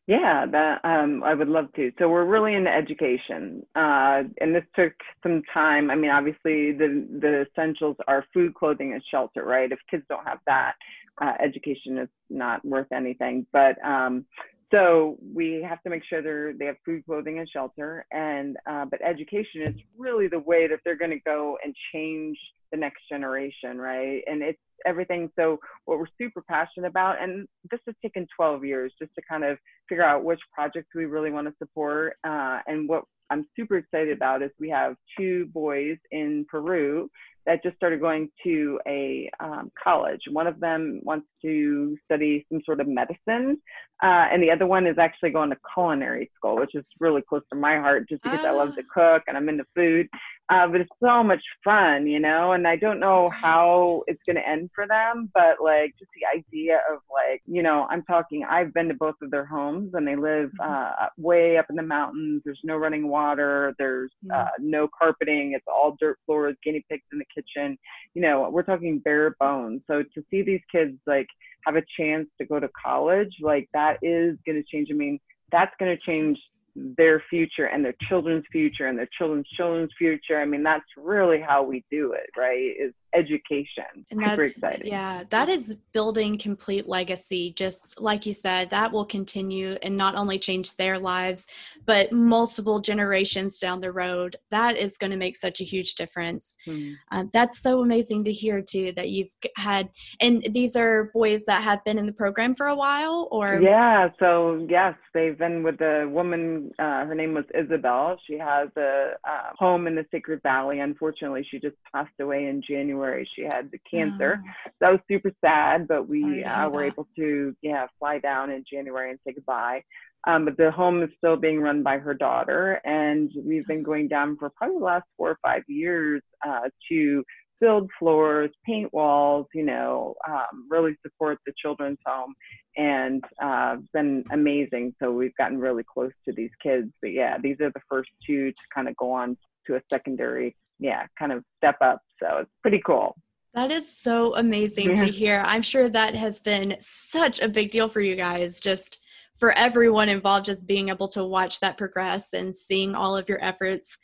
Yeah, 0.07 0.47
that 0.53 0.85
um, 0.85 1.25
I 1.25 1.35
would 1.35 1.49
love 1.49 1.73
to. 1.75 1.91
So 1.99 2.09
we're 2.09 2.25
really 2.25 2.55
into 2.55 2.71
education, 2.73 3.67
uh, 3.75 4.23
and 4.41 4.55
this 4.55 4.63
took 4.77 4.93
some 5.23 5.43
time. 5.53 5.91
I 5.91 5.97
mean, 5.97 6.11
obviously 6.13 6.71
the 6.73 7.05
the 7.21 7.47
essentials 7.51 7.97
are 8.07 8.25
food, 8.33 8.55
clothing, 8.55 8.93
and 8.93 9.03
shelter, 9.11 9.45
right? 9.45 9.71
If 9.71 9.81
kids 9.91 10.05
don't 10.09 10.25
have 10.25 10.39
that, 10.47 10.75
uh, 11.21 11.33
education 11.43 11.99
is 11.99 12.09
not 12.31 12.65
worth 12.65 12.93
anything. 12.93 13.47
But 13.53 13.85
um, 13.85 14.25
so 14.71 15.19
we 15.35 15.65
have 15.69 15.83
to 15.83 15.91
make 15.91 16.05
sure 16.05 16.23
they 16.23 16.57
they 16.57 16.67
have 16.67 16.77
food, 16.85 17.05
clothing, 17.05 17.41
and 17.41 17.49
shelter. 17.49 18.07
And 18.13 18.57
uh, 18.65 18.85
but 18.85 19.01
education 19.03 19.63
is 19.63 19.75
really 19.99 20.29
the 20.29 20.39
way 20.39 20.69
that 20.69 20.79
they're 20.85 20.97
going 20.97 21.11
to 21.11 21.21
go 21.21 21.59
and 21.65 21.75
change 21.93 22.39
the 22.71 22.79
next 22.79 23.03
generation, 23.11 23.79
right? 23.79 24.23
And 24.27 24.43
it's 24.43 24.59
everything. 24.85 25.31
So 25.37 25.59
what 25.85 25.99
we're 25.99 26.07
super 26.19 26.43
passionate 26.43 26.89
about, 26.89 27.23
and 27.23 27.47
this 27.71 27.81
has 27.87 27.95
taken 28.03 28.27
12 28.37 28.65
years 28.65 28.93
just 29.01 29.15
to 29.15 29.23
kind 29.29 29.45
of 29.45 29.59
figure 29.89 30.05
out 30.05 30.25
which 30.25 30.41
projects 30.53 30.89
we 30.95 31.07
really 31.07 31.31
want 31.31 31.47
to 31.49 31.55
support. 31.59 32.15
Uh, 32.25 32.61
and 32.67 32.89
what 32.89 33.05
I'm 33.31 33.47
super 33.57 33.77
excited 33.77 34.17
about 34.17 34.43
is 34.43 34.51
we 34.61 34.71
have 34.71 34.97
two 35.19 35.47
boys 35.47 35.97
in 36.11 36.47
Peru 36.49 37.11
that 37.45 37.63
just 37.63 37.77
started 37.77 38.01
going 38.01 38.29
to 38.45 38.81
a 38.87 39.31
um, 39.41 39.71
college. 39.83 40.21
One 40.31 40.47
of 40.47 40.61
them 40.61 41.01
wants 41.03 41.27
to 41.47 41.97
study 42.05 42.45
some 42.51 42.61
sort 42.67 42.81
of 42.81 42.89
medicine, 42.89 43.59
uh, 44.03 44.27
and 44.31 44.43
the 44.43 44.51
other 44.51 44.67
one 44.67 44.87
is 44.87 44.99
actually 44.99 45.31
going 45.31 45.49
to 45.51 45.57
culinary 45.73 46.31
school, 46.37 46.57
which 46.57 46.75
is 46.75 46.85
really 47.01 47.23
close 47.23 47.43
to 47.51 47.59
my 47.59 47.77
heart 47.77 48.09
just 48.09 48.23
because 48.23 48.45
I 48.45 48.51
love 48.51 48.75
to 48.75 48.83
ah. 48.83 48.93
cook 48.93 49.23
and 49.27 49.37
I'm 49.37 49.49
into 49.49 49.65
food. 49.75 50.09
Uh, 50.49 50.69
but 50.69 50.81
it's 50.81 50.91
so 51.03 51.25
much 51.25 51.43
fun, 51.65 52.07
you 52.07 52.21
know, 52.21 52.53
and 52.53 52.69
I 52.69 52.77
don't 52.77 53.01
know 53.01 53.31
how 53.31 54.05
it's 54.07 54.23
going 54.27 54.37
to 54.37 54.49
end 54.49 54.71
for 54.75 54.87
them, 54.87 55.29
but 55.35 55.57
like 55.61 55.95
just 55.99 56.11
the 56.15 56.39
idea 56.39 56.77
of 56.93 57.01
like, 57.13 57.43
you 57.47 57.65
know, 57.65 57.89
I'm 57.91 58.05
talking, 58.05 58.45
I've 58.49 58.73
been 58.73 58.87
to 58.89 58.95
both 58.95 59.17
of 59.23 59.33
their 59.33 59.45
homes 59.45 59.95
and 59.95 60.07
they 60.07 60.15
live 60.15 60.51
mm-hmm. 60.61 60.73
uh, 61.05 61.09
way 61.19 61.57
up 61.57 61.67
in 61.69 61.75
the 61.75 61.83
mountains. 61.83 62.43
There's 62.45 62.61
no 62.63 62.77
running 62.77 63.09
water, 63.09 63.75
there's 63.79 64.13
uh, 64.33 64.51
no 64.61 64.89
carpeting, 64.97 65.55
it's 65.55 65.67
all 65.67 65.97
dirt 65.99 66.19
floors, 66.27 66.55
guinea 66.63 66.85
pigs 66.89 67.03
in 67.13 67.19
the 67.19 67.25
kitchen. 67.35 67.77
You 68.15 68.23
know, 68.23 68.49
we're 68.49 68.63
talking 68.63 69.01
bare 69.01 69.35
bones. 69.41 69.83
So 69.89 70.05
to 70.05 70.25
see 70.31 70.43
these 70.43 70.63
kids 70.71 70.97
like 71.09 71.27
have 71.65 71.77
a 71.77 71.83
chance 71.99 72.29
to 72.39 72.47
go 72.47 72.61
to 72.61 72.69
college, 72.85 73.37
like 73.41 73.69
that 73.75 73.99
is 74.03 74.37
going 74.47 74.63
to 74.63 74.65
change. 74.65 74.89
I 74.91 74.95
mean, 74.95 75.19
that's 75.51 75.75
going 75.79 75.97
to 75.97 76.03
change 76.03 76.41
their 76.75 77.23
future 77.31 77.67
and 77.67 77.85
their 77.85 77.95
children's 78.09 78.45
future 78.53 78.87
and 78.87 78.99
their 78.99 79.09
children's 79.19 79.49
children's 79.49 79.93
future. 79.99 80.39
I 80.41 80.45
mean, 80.45 80.63
that's 80.63 80.85
really 80.97 81.41
how 81.41 81.63
we 81.63 81.85
do 81.91 82.13
it, 82.13 82.29
right? 82.37 82.75
Is 82.79 82.93
education. 83.17 84.05
And 84.11 84.21
Super 84.23 84.43
exciting. 84.43 84.87
Yeah, 84.87 85.25
that 85.31 85.49
is 85.49 85.77
building 85.93 86.39
complete 86.39 86.89
legacy. 86.89 87.53
Just 87.57 88.01
like 88.01 88.27
you 88.27 88.33
said, 88.33 88.71
that 88.71 88.93
will 88.93 89.07
continue 89.07 89.77
and 89.83 89.97
not 89.97 90.15
only 90.15 90.39
change 90.39 90.77
their 90.77 90.99
lives, 90.99 91.47
but 91.87 92.13
multiple 92.13 92.81
generations 92.81 93.59
down 93.59 93.81
the 93.81 93.93
road. 93.93 94.37
That 94.51 94.77
is 94.77 94.99
going 94.99 95.11
to 95.13 95.17
make 95.17 95.37
such 95.37 95.61
a 95.61 95.65
huge 95.65 95.95
difference. 95.95 96.57
Hmm. 96.65 96.93
Um, 97.11 97.31
that's 97.33 97.59
so 97.61 97.81
amazing 97.81 98.25
to 98.25 98.33
hear 98.33 98.61
too 98.61 98.93
that 98.97 99.11
you've 99.11 99.35
had, 99.57 99.89
and 100.21 100.47
these 100.51 100.77
are 100.77 101.11
boys 101.15 101.45
that 101.47 101.63
have 101.63 101.83
been 101.85 101.99
in 101.99 102.07
the 102.07 102.13
program 102.13 102.55
for 102.55 102.67
a 102.67 102.77
while, 102.77 103.29
or 103.31 103.61
yeah. 103.63 104.09
So 104.19 104.67
yes, 104.69 104.95
they've 105.15 105.39
been 105.39 105.63
with 105.63 105.79
the 105.79 106.09
woman. 106.13 106.71
Uh, 106.79 107.07
her 107.07 107.15
name 107.15 107.35
was 107.35 107.45
Isabel. 107.55 108.19
She 108.27 108.39
has 108.39 108.69
a 108.77 109.13
uh, 109.25 109.51
home 109.57 109.87
in 109.87 109.95
the 109.95 110.05
Sacred 110.11 110.43
Valley. 110.43 110.81
Unfortunately, 110.81 111.47
she 111.51 111.59
just 111.59 111.77
passed 111.93 112.13
away 112.21 112.47
in 112.47 112.63
January 112.69 113.06
January. 113.07 113.29
She 113.35 113.43
had 113.43 113.71
the 113.71 113.79
cancer. 113.91 114.41
Oh. 114.43 114.71
That 114.81 114.91
was 114.91 115.01
super 115.11 115.33
sad, 115.45 115.89
but 115.89 116.09
we 116.09 116.45
uh, 116.45 116.69
were 116.69 116.85
able 116.85 117.07
to 117.17 117.55
yeah 117.63 117.87
fly 117.99 118.19
down 118.19 118.51
in 118.51 118.65
January 118.71 119.11
and 119.11 119.19
say 119.27 119.33
goodbye. 119.33 119.83
Um, 120.27 120.45
but 120.45 120.57
the 120.57 120.71
home 120.71 121.03
is 121.03 121.11
still 121.19 121.37
being 121.37 121.61
run 121.61 121.83
by 121.83 121.99
her 121.99 122.15
daughter, 122.15 122.81
and 122.85 123.31
we've 123.45 123.67
been 123.67 123.83
going 123.83 124.09
down 124.09 124.37
for 124.37 124.51
probably 124.51 124.79
the 124.79 124.85
last 124.85 125.05
four 125.17 125.31
or 125.31 125.39
five 125.43 125.63
years 125.69 126.21
uh, 126.47 126.69
to 126.91 127.23
build 127.61 127.89
floors, 127.99 128.51
paint 128.67 128.93
walls, 128.93 129.47
you 129.55 129.65
know, 129.65 130.15
um, 130.29 130.67
really 130.69 130.95
support 131.03 131.39
the 131.47 131.53
children's 131.57 131.99
home. 132.05 132.35
And 132.77 133.25
uh, 133.43 133.77
it's 133.79 133.89
been 133.95 134.25
amazing. 134.31 134.95
So 135.01 135.11
we've 135.11 135.35
gotten 135.37 135.57
really 135.59 135.85
close 135.91 136.13
to 136.27 136.35
these 136.35 136.51
kids. 136.63 136.89
But 137.01 137.13
yeah, 137.13 137.39
these 137.39 137.59
are 137.63 137.71
the 137.71 137.81
first 137.89 138.11
two 138.27 138.51
to 138.51 138.63
kind 138.75 138.89
of 138.89 138.97
go 138.97 139.11
on 139.11 139.39
to 139.69 139.77
a 139.77 139.81
secondary 139.89 140.55
yeah, 140.79 141.07
kind 141.19 141.33
of 141.33 141.45
step 141.57 141.77
up. 141.81 142.01
So 142.21 142.39
it's 142.39 142.51
pretty 142.63 142.81
cool. 142.85 143.17
That 143.55 143.73
is 143.73 143.91
so 143.91 144.37
amazing 144.37 144.91
yeah. 144.91 144.95
to 144.97 145.07
hear. 145.07 145.43
I'm 145.47 145.63
sure 145.63 145.89
that 145.89 146.15
has 146.15 146.41
been 146.41 146.77
such 146.81 147.41
a 147.41 147.49
big 147.49 147.71
deal 147.71 147.89
for 147.89 148.01
you 148.01 148.15
guys, 148.15 148.61
just 148.61 149.01
for 149.39 149.53
everyone 149.53 150.09
involved, 150.09 150.47
just 150.47 150.67
being 150.67 150.91
able 150.91 151.09
to 151.09 151.25
watch 151.25 151.61
that 151.61 151.79
progress 151.79 152.33
and 152.33 152.55
seeing 152.55 152.95
all 152.95 153.17
of 153.17 153.29
your 153.29 153.43
efforts 153.43 153.97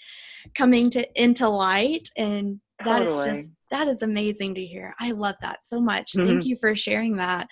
coming 0.55 0.91
to 0.91 1.23
into 1.23 1.49
light. 1.49 2.09
And 2.17 2.61
that 2.85 3.01
totally. 3.01 3.21
is 3.21 3.37
just 3.37 3.51
that 3.71 3.89
is 3.89 4.03
amazing 4.03 4.55
to 4.55 4.65
hear. 4.65 4.95
I 5.01 5.13
love 5.13 5.37
that 5.41 5.65
so 5.65 5.81
much. 5.81 6.13
Mm-hmm. 6.13 6.27
Thank 6.27 6.47
you 6.47 6.57
for 6.57 6.75
sharing 6.75 7.17
that. 7.17 7.49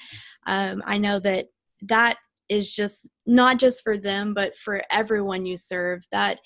Um, 0.47 0.83
I 0.87 0.99
know 0.99 1.18
that 1.21 1.47
that 1.83 2.16
is 2.49 2.73
just 2.73 3.09
not 3.27 3.59
just 3.59 3.83
for 3.85 3.97
them, 3.97 4.35
but 4.35 4.57
for 4.57 4.83
everyone 4.90 5.47
you 5.47 5.57
serve. 5.57 6.03
That 6.12 6.40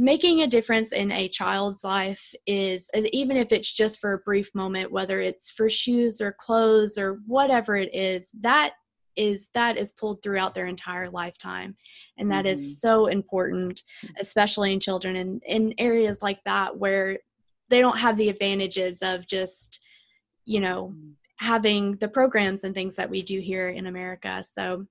making 0.00 0.40
a 0.40 0.46
difference 0.46 0.92
in 0.92 1.12
a 1.12 1.28
child's 1.28 1.84
life 1.84 2.32
is 2.46 2.88
even 3.12 3.36
if 3.36 3.52
it's 3.52 3.70
just 3.70 4.00
for 4.00 4.14
a 4.14 4.18
brief 4.20 4.50
moment 4.54 4.90
whether 4.90 5.20
it's 5.20 5.50
for 5.50 5.68
shoes 5.68 6.22
or 6.22 6.32
clothes 6.32 6.96
or 6.96 7.20
whatever 7.26 7.76
it 7.76 7.94
is 7.94 8.30
that 8.40 8.72
is 9.16 9.50
that 9.52 9.76
is 9.76 9.92
pulled 9.92 10.22
throughout 10.22 10.54
their 10.54 10.64
entire 10.64 11.10
lifetime 11.10 11.76
and 12.16 12.30
that 12.30 12.46
mm-hmm. 12.46 12.54
is 12.54 12.80
so 12.80 13.08
important 13.08 13.82
especially 14.18 14.72
in 14.72 14.80
children 14.80 15.16
and 15.16 15.42
in 15.44 15.74
areas 15.76 16.22
like 16.22 16.42
that 16.44 16.74
where 16.78 17.18
they 17.68 17.80
don't 17.80 17.98
have 17.98 18.16
the 18.16 18.30
advantages 18.30 19.00
of 19.02 19.26
just 19.26 19.80
you 20.46 20.60
know 20.60 20.94
mm. 20.96 21.12
having 21.36 21.96
the 21.96 22.08
programs 22.08 22.64
and 22.64 22.74
things 22.74 22.96
that 22.96 23.10
we 23.10 23.20
do 23.20 23.38
here 23.38 23.68
in 23.68 23.86
america 23.86 24.42
so 24.50 24.86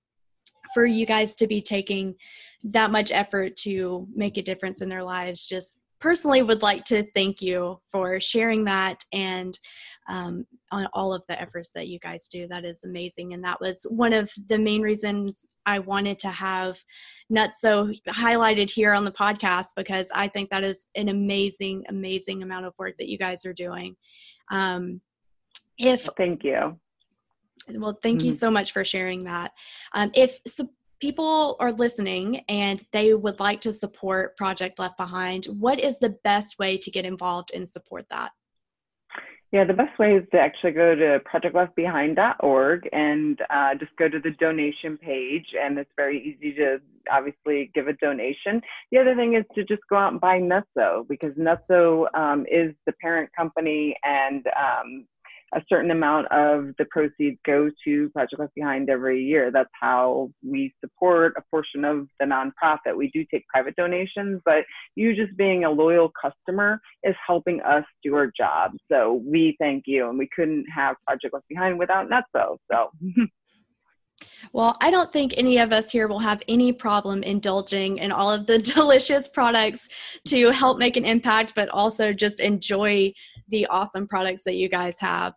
for 0.73 0.85
you 0.85 1.05
guys 1.05 1.35
to 1.35 1.47
be 1.47 1.61
taking 1.61 2.15
that 2.63 2.91
much 2.91 3.11
effort 3.11 3.55
to 3.57 4.07
make 4.13 4.37
a 4.37 4.41
difference 4.41 4.81
in 4.81 4.89
their 4.89 5.03
lives. 5.03 5.47
Just 5.47 5.79
personally 5.99 6.41
would 6.41 6.61
like 6.61 6.83
to 6.85 7.03
thank 7.13 7.41
you 7.41 7.79
for 7.91 8.19
sharing 8.19 8.63
that 8.65 9.03
and 9.11 9.59
um, 10.07 10.45
on 10.71 10.87
all 10.93 11.13
of 11.13 11.23
the 11.27 11.39
efforts 11.39 11.71
that 11.75 11.87
you 11.87 11.99
guys 11.99 12.27
do. 12.27 12.47
That 12.47 12.65
is 12.65 12.83
amazing. 12.83 13.33
And 13.33 13.43
that 13.43 13.61
was 13.61 13.85
one 13.89 14.13
of 14.13 14.31
the 14.47 14.57
main 14.57 14.81
reasons 14.81 15.45
i 15.65 15.77
wanted 15.77 16.17
to 16.17 16.29
have 16.29 16.79
NuttZo 17.31 17.95
highlighted 18.07 18.71
here 18.71 18.93
on 18.93 19.05
the 19.05 19.11
podcast 19.11 19.67
because 19.75 20.09
i 20.15 20.27
think 20.27 20.49
that 20.49 20.63
is 20.63 20.87
an 20.95 21.09
amazing 21.09 21.83
amazing 21.89 22.41
amount 22.41 22.65
of 22.65 22.73
work 22.79 22.95
that 22.97 23.09
you 23.09 23.17
guys 23.17 23.45
are 23.45 23.53
doing. 23.53 23.95
Um, 24.51 25.01
if 25.77 26.09
thank 26.17 26.43
you 26.43 26.79
well, 27.67 27.97
thank 28.01 28.19
mm-hmm. 28.19 28.29
you 28.29 28.33
so 28.33 28.49
much 28.49 28.71
for 28.71 28.83
sharing 28.83 29.23
that. 29.25 29.53
Um, 29.93 30.11
if 30.13 30.39
so 30.47 30.69
people 30.99 31.55
are 31.59 31.71
listening 31.71 32.41
and 32.49 32.83
they 32.91 33.13
would 33.13 33.39
like 33.39 33.61
to 33.61 33.73
support 33.73 34.35
Project 34.37 34.79
Left 34.79 34.97
Behind, 34.97 35.45
what 35.45 35.79
is 35.79 35.99
the 35.99 36.17
best 36.23 36.59
way 36.59 36.77
to 36.77 36.91
get 36.91 37.05
involved 37.05 37.51
and 37.53 37.67
support 37.67 38.07
that? 38.09 38.31
Yeah, 39.51 39.63
the 39.63 39.73
best 39.73 39.97
way 39.97 40.13
is 40.13 40.23
to 40.31 40.39
actually 40.39 40.73
go 40.73 40.93
to 40.93 41.19
projectleftbehind.org 41.21 42.87
and 42.93 43.41
uh, 43.49 43.73
just 43.79 43.95
go 43.97 44.07
to 44.07 44.19
the 44.19 44.29
donation 44.39 44.95
page, 44.95 45.47
and 45.59 45.79
it's 45.79 45.89
very 45.95 46.21
easy 46.21 46.53
to 46.57 46.79
obviously 47.11 47.71
give 47.73 47.87
a 47.87 47.93
donation. 47.93 48.61
The 48.91 48.99
other 48.99 49.15
thing 49.15 49.33
is 49.33 49.45
to 49.55 49.63
just 49.63 49.81
go 49.89 49.95
out 49.95 50.11
and 50.11 50.21
buy 50.21 50.39
NuttZo 50.39 51.07
because 51.07 51.31
NuttZo 51.31 52.15
um, 52.15 52.45
is 52.45 52.75
the 52.85 52.91
parent 53.01 53.31
company, 53.35 53.95
and 54.03 54.45
um, 54.47 55.07
a 55.53 55.61
certain 55.67 55.91
amount 55.91 56.27
of 56.31 56.73
the 56.77 56.85
proceeds 56.89 57.37
go 57.45 57.69
to 57.83 58.09
Project 58.09 58.39
Left 58.39 58.55
Behind 58.55 58.89
every 58.89 59.23
year. 59.23 59.51
That's 59.51 59.69
how 59.79 60.31
we 60.43 60.73
support 60.83 61.33
a 61.37 61.41
portion 61.49 61.85
of 61.85 62.07
the 62.19 62.25
nonprofit. 62.25 62.95
We 62.95 63.09
do 63.11 63.25
take 63.31 63.47
private 63.47 63.75
donations, 63.75 64.41
but 64.45 64.63
you 64.95 65.15
just 65.15 65.35
being 65.37 65.65
a 65.65 65.71
loyal 65.71 66.11
customer 66.21 66.79
is 67.03 67.15
helping 67.25 67.61
us 67.61 67.83
do 68.03 68.15
our 68.15 68.31
job. 68.37 68.71
So 68.91 69.21
we 69.25 69.55
thank 69.59 69.83
you, 69.87 70.09
and 70.09 70.17
we 70.17 70.29
couldn't 70.35 70.65
have 70.73 70.95
Project 71.07 71.33
Left 71.33 71.47
Behind 71.47 71.79
without 71.79 72.09
NuttZo. 72.09 72.57
So. 72.71 72.89
Well, 74.51 74.77
I 74.81 74.91
don't 74.91 75.11
think 75.11 75.33
any 75.37 75.57
of 75.59 75.71
us 75.71 75.91
here 75.91 76.07
will 76.07 76.19
have 76.19 76.41
any 76.47 76.71
problem 76.71 77.23
indulging 77.23 77.97
in 77.99 78.11
all 78.11 78.31
of 78.31 78.47
the 78.47 78.57
delicious 78.75 79.27
products 79.27 79.87
to 80.25 80.51
help 80.51 80.77
make 80.77 80.97
an 80.97 81.05
impact, 81.05 81.53
but 81.55 81.69
also 81.69 82.13
just 82.13 82.39
enjoy 82.39 83.13
the 83.49 83.65
awesome 83.67 84.07
products 84.07 84.43
that 84.43 84.55
you 84.55 84.69
guys 84.69 84.99
have. 84.99 85.33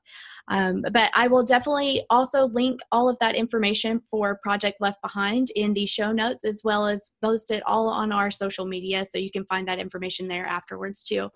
Um, 0.48 0.84
but 0.92 1.10
I 1.14 1.28
will 1.28 1.44
definitely 1.44 2.04
also 2.10 2.48
link 2.48 2.80
all 2.90 3.08
of 3.08 3.16
that 3.20 3.36
information 3.36 4.02
for 4.10 4.40
Project 4.42 4.80
Left 4.80 5.00
Behind 5.00 5.48
in 5.54 5.72
the 5.72 5.86
show 5.86 6.10
notes, 6.10 6.44
as 6.44 6.62
well 6.64 6.86
as 6.86 7.12
post 7.22 7.50
it 7.50 7.62
all 7.64 7.88
on 7.88 8.12
our 8.12 8.30
social 8.30 8.66
media. 8.66 9.04
So 9.08 9.18
you 9.18 9.30
can 9.30 9.44
find 9.46 9.66
that 9.68 9.78
information 9.78 10.26
there 10.26 10.44
afterwards, 10.44 11.04
too. 11.04 11.30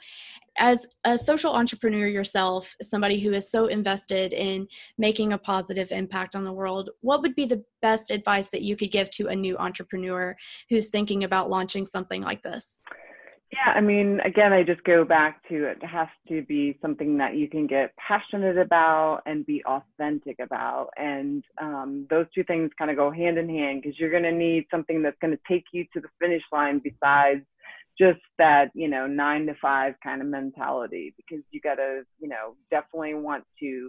As 0.58 0.86
a 1.04 1.16
social 1.16 1.52
entrepreneur 1.52 2.08
yourself, 2.08 2.74
somebody 2.82 3.20
who 3.20 3.32
is 3.32 3.50
so 3.50 3.66
invested 3.66 4.32
in 4.32 4.66
making 4.98 5.32
a 5.32 5.38
positive 5.38 5.92
impact 5.92 6.34
on 6.34 6.44
the 6.44 6.52
world, 6.52 6.90
what 7.00 7.22
would 7.22 7.34
be 7.34 7.46
the 7.46 7.62
best 7.82 8.10
advice 8.10 8.48
that 8.50 8.62
you 8.62 8.76
could 8.76 8.90
give 8.90 9.10
to 9.10 9.28
a 9.28 9.36
new 9.36 9.56
entrepreneur 9.58 10.34
who's 10.68 10.88
thinking 10.88 11.24
about 11.24 11.50
launching 11.50 11.86
something 11.86 12.22
like 12.22 12.42
this? 12.42 12.82
Yeah, 13.56 13.72
I 13.74 13.80
mean, 13.80 14.20
again, 14.20 14.52
I 14.52 14.62
just 14.62 14.84
go 14.84 15.04
back 15.04 15.40
to 15.48 15.64
it 15.64 15.82
has 15.82 16.08
to 16.28 16.42
be 16.42 16.78
something 16.82 17.16
that 17.18 17.36
you 17.36 17.48
can 17.48 17.66
get 17.66 17.94
passionate 17.96 18.58
about 18.58 19.22
and 19.24 19.46
be 19.46 19.64
authentic 19.64 20.36
about. 20.40 20.90
And 20.98 21.42
um, 21.60 22.06
those 22.10 22.26
two 22.34 22.44
things 22.44 22.70
kind 22.78 22.90
of 22.90 22.98
go 22.98 23.10
hand 23.10 23.38
in 23.38 23.48
hand 23.48 23.82
because 23.82 23.98
you're 23.98 24.10
going 24.10 24.24
to 24.24 24.32
need 24.32 24.66
something 24.70 25.02
that's 25.02 25.16
going 25.22 25.34
to 25.34 25.40
take 25.48 25.64
you 25.72 25.86
to 25.94 26.00
the 26.00 26.08
finish 26.20 26.42
line 26.52 26.82
besides 26.84 27.42
just 27.98 28.20
that 28.36 28.70
you 28.74 28.88
know 28.88 29.06
nine 29.06 29.46
to 29.46 29.54
five 29.62 29.94
kind 30.04 30.20
of 30.20 30.28
mentality 30.28 31.14
because 31.16 31.42
you 31.50 31.60
got 31.62 31.76
to 31.76 32.02
you 32.20 32.28
know 32.28 32.54
definitely 32.70 33.14
want 33.14 33.42
to 33.58 33.88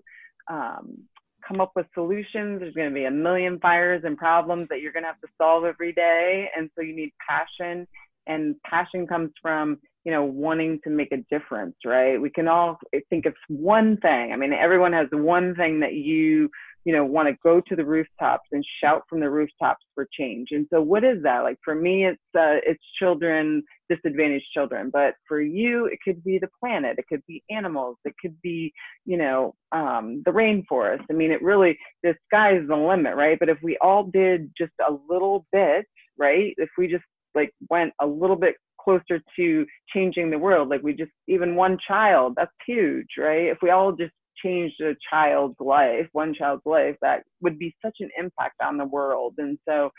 um, 0.50 0.98
come 1.46 1.60
up 1.60 1.72
with 1.76 1.86
solutions 1.94 2.62
there's 2.62 2.74
going 2.74 2.88
to 2.88 2.94
be 2.94 3.06
a 3.06 3.12
million 3.12 3.60
fires 3.60 4.04
and 4.06 4.18
problems 4.18 4.66
that 4.70 4.82
you're 4.82 4.94
going 4.94 5.04
to 5.04 5.08
have 5.08 5.20
to 5.20 5.28
solve 5.38 5.66
every 5.66 5.92
day 5.92 6.50
and 6.56 6.70
so 6.76 6.82
you 6.82 6.96
need 6.96 7.12
passion 7.28 7.86
and 8.28 8.56
passion 8.64 9.08
comes 9.08 9.32
from 9.42 9.78
you 10.04 10.12
know 10.12 10.24
wanting 10.24 10.80
to 10.84 10.90
make 10.90 11.12
a 11.12 11.24
difference 11.30 11.76
right? 11.86 12.22
We 12.22 12.30
can 12.30 12.48
all 12.48 12.78
think 13.10 13.26
of 13.26 13.34
one 13.50 13.98
thing. 13.98 14.32
I 14.32 14.36
mean 14.36 14.54
everyone 14.54 14.94
has 14.94 15.08
one 15.12 15.56
thing 15.56 15.80
that 15.82 15.94
you 15.94 16.50
you 16.86 16.94
know 16.94 17.04
want 17.04 17.28
to 17.28 17.36
go 17.44 17.62
to 17.68 17.76
the 17.76 17.84
rooftops 17.84 18.48
and 18.54 18.64
shout 18.82 19.04
from 19.10 19.20
the 19.20 19.30
rooftops 19.30 19.84
for 19.94 20.08
change. 20.18 20.50
And 20.52 20.66
so 20.72 20.82
what 20.82 21.04
is 21.04 21.22
that? 21.24 21.40
Like 21.40 21.58
for 21.64 21.76
me 21.76 22.06
it's 22.06 22.22
uh, 22.38 22.64
it's 22.66 22.82
children 22.98 23.64
disadvantaged 23.90 24.46
children. 24.54 24.90
But 24.92 25.16
for 25.28 25.42
you 25.42 25.88
it 25.88 26.00
could 26.06 26.24
be 26.24 26.40
the 26.40 26.50
planet. 26.58 26.98
It 26.98 27.06
could 27.10 27.26
be 27.28 27.44
animals. 27.50 27.98
It 28.06 28.14
could 28.22 28.42
be 28.42 28.72
you 29.06 29.18
know 29.18 29.56
um, 29.74 30.24
the 30.26 30.32
rainforest. 30.32 31.04
I 31.12 31.14
mean 31.14 31.32
it 31.32 31.42
really 31.42 31.78
the 32.04 32.16
sky 32.28 32.58
is 32.58 32.68
the 32.70 32.78
limit 32.78 33.18
right? 33.18 33.38
But 33.38 33.50
if 33.50 33.58
we 33.62 33.78
all 33.82 34.06
did 34.06 34.52
just 34.58 34.72
a 34.88 34.94
little 35.10 35.46
bit 35.52 35.86
right? 36.18 36.54
If 36.58 36.70
we 36.78 36.88
just 36.88 37.04
like 37.38 37.52
went 37.70 37.94
a 38.02 38.08
little 38.08 38.36
bit 38.36 38.56
closer 38.84 39.22
to 39.38 39.66
changing 39.94 40.30
the 40.30 40.40
world. 40.40 40.70
Like 40.70 40.84
we 40.84 40.94
just 40.94 41.12
even 41.28 41.56
one 41.56 41.78
child 41.88 42.34
that's 42.36 42.52
huge 42.66 43.08
right? 43.18 43.48
If 43.48 43.60
we 43.62 43.70
all 43.70 43.92
just 43.92 44.14
changed 44.44 44.80
a 44.82 44.94
child's 45.12 45.60
life 45.60 46.08
one 46.12 46.32
child's 46.34 46.62
life 46.66 46.96
that 47.02 47.24
would 47.42 47.58
be 47.58 47.76
such 47.84 47.98
an 48.02 48.10
impact 48.18 48.56
on 48.64 48.78
the 48.78 48.86
world. 48.86 49.34
And 49.38 49.58
so 49.68 49.90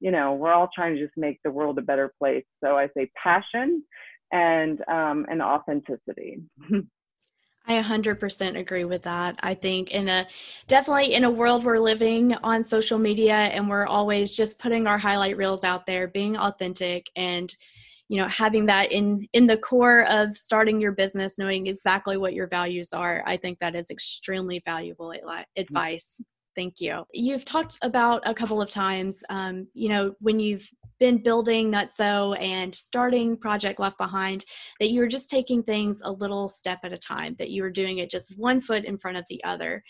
you 0.00 0.10
know 0.10 0.34
we're 0.34 0.52
all 0.52 0.70
trying 0.74 0.94
to 0.94 1.02
just 1.04 1.16
make 1.16 1.38
the 1.44 1.50
world 1.50 1.78
a 1.78 1.82
better 1.90 2.12
place. 2.20 2.44
So 2.62 2.76
i 2.76 2.88
say 2.96 3.10
passion 3.22 3.82
and 4.32 4.80
um, 4.88 5.26
and 5.30 5.42
authenticity 5.42 6.40
I 7.66 7.80
100% 7.80 8.58
agree 8.58 8.84
with 8.84 9.02
that. 9.02 9.38
I 9.40 9.54
think 9.54 9.92
in 9.92 10.08
a 10.08 10.26
definitely 10.66 11.14
in 11.14 11.24
a 11.24 11.30
world 11.30 11.64
we're 11.64 11.78
living 11.78 12.34
on 12.42 12.64
social 12.64 12.98
media 12.98 13.34
and 13.34 13.68
we're 13.68 13.86
always 13.86 14.36
just 14.36 14.58
putting 14.58 14.86
our 14.86 14.98
highlight 14.98 15.36
reels 15.36 15.62
out 15.62 15.86
there, 15.86 16.08
being 16.08 16.36
authentic 16.36 17.08
and 17.14 17.54
you 18.08 18.20
know 18.20 18.28
having 18.28 18.64
that 18.64 18.90
in 18.92 19.26
in 19.32 19.46
the 19.46 19.56
core 19.56 20.04
of 20.10 20.34
starting 20.34 20.80
your 20.80 20.92
business 20.92 21.38
knowing 21.38 21.66
exactly 21.68 22.16
what 22.16 22.34
your 22.34 22.48
values 22.48 22.92
are 22.92 23.22
i 23.26 23.36
think 23.36 23.58
that 23.60 23.76
is 23.76 23.90
extremely 23.90 24.60
valuable 24.66 25.14
advice 25.56 26.20
Thank 26.54 26.80
you. 26.80 27.04
You've 27.12 27.44
talked 27.44 27.78
about 27.82 28.22
a 28.26 28.34
couple 28.34 28.60
of 28.60 28.68
times, 28.68 29.24
um, 29.30 29.66
you 29.74 29.88
know, 29.88 30.14
when 30.20 30.38
you've 30.38 30.68
been 31.02 31.20
building 31.20 31.68
NuttZo 31.72 32.40
and 32.40 32.72
starting 32.72 33.36
Project 33.36 33.80
Left 33.80 33.98
Behind, 33.98 34.44
that 34.78 34.90
you 34.90 35.00
were 35.00 35.08
just 35.08 35.28
taking 35.28 35.60
things 35.60 36.00
a 36.04 36.12
little 36.12 36.48
step 36.48 36.78
at 36.84 36.92
a 36.92 36.96
time, 36.96 37.34
that 37.40 37.50
you 37.50 37.62
were 37.62 37.72
doing 37.72 37.98
it 37.98 38.08
just 38.08 38.38
one 38.38 38.60
foot 38.60 38.84
in 38.84 38.96
front 38.96 39.16
of 39.16 39.24
the 39.28 39.42
other. 39.42 39.82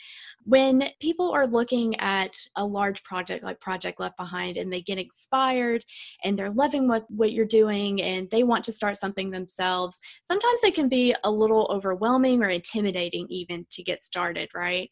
When 0.44 0.88
people 1.01 1.31
are 1.31 1.46
looking 1.46 2.01
at 2.01 2.35
a 2.57 2.64
large 2.64 3.05
project 3.05 3.44
like 3.44 3.61
Project 3.61 4.01
Left 4.01 4.16
Behind 4.16 4.57
and 4.57 4.72
they 4.72 4.81
get 4.81 4.96
inspired 4.96 5.85
and 6.25 6.35
they're 6.35 6.51
loving 6.51 6.88
what, 6.88 7.05
what 7.11 7.33
you're 7.33 7.44
doing 7.44 8.01
and 8.01 8.31
they 8.31 8.42
want 8.42 8.64
to 8.64 8.72
start 8.72 8.96
something 8.96 9.31
themselves, 9.31 10.01
sometimes 10.22 10.64
it 10.64 10.75
can 10.75 10.88
be 10.88 11.14
a 11.25 11.31
little 11.31 11.68
overwhelming 11.70 12.42
or 12.42 12.48
intimidating 12.48 13.27
even 13.29 13.66
to 13.72 13.83
get 13.83 14.03
started, 14.03 14.48
right? 14.55 14.88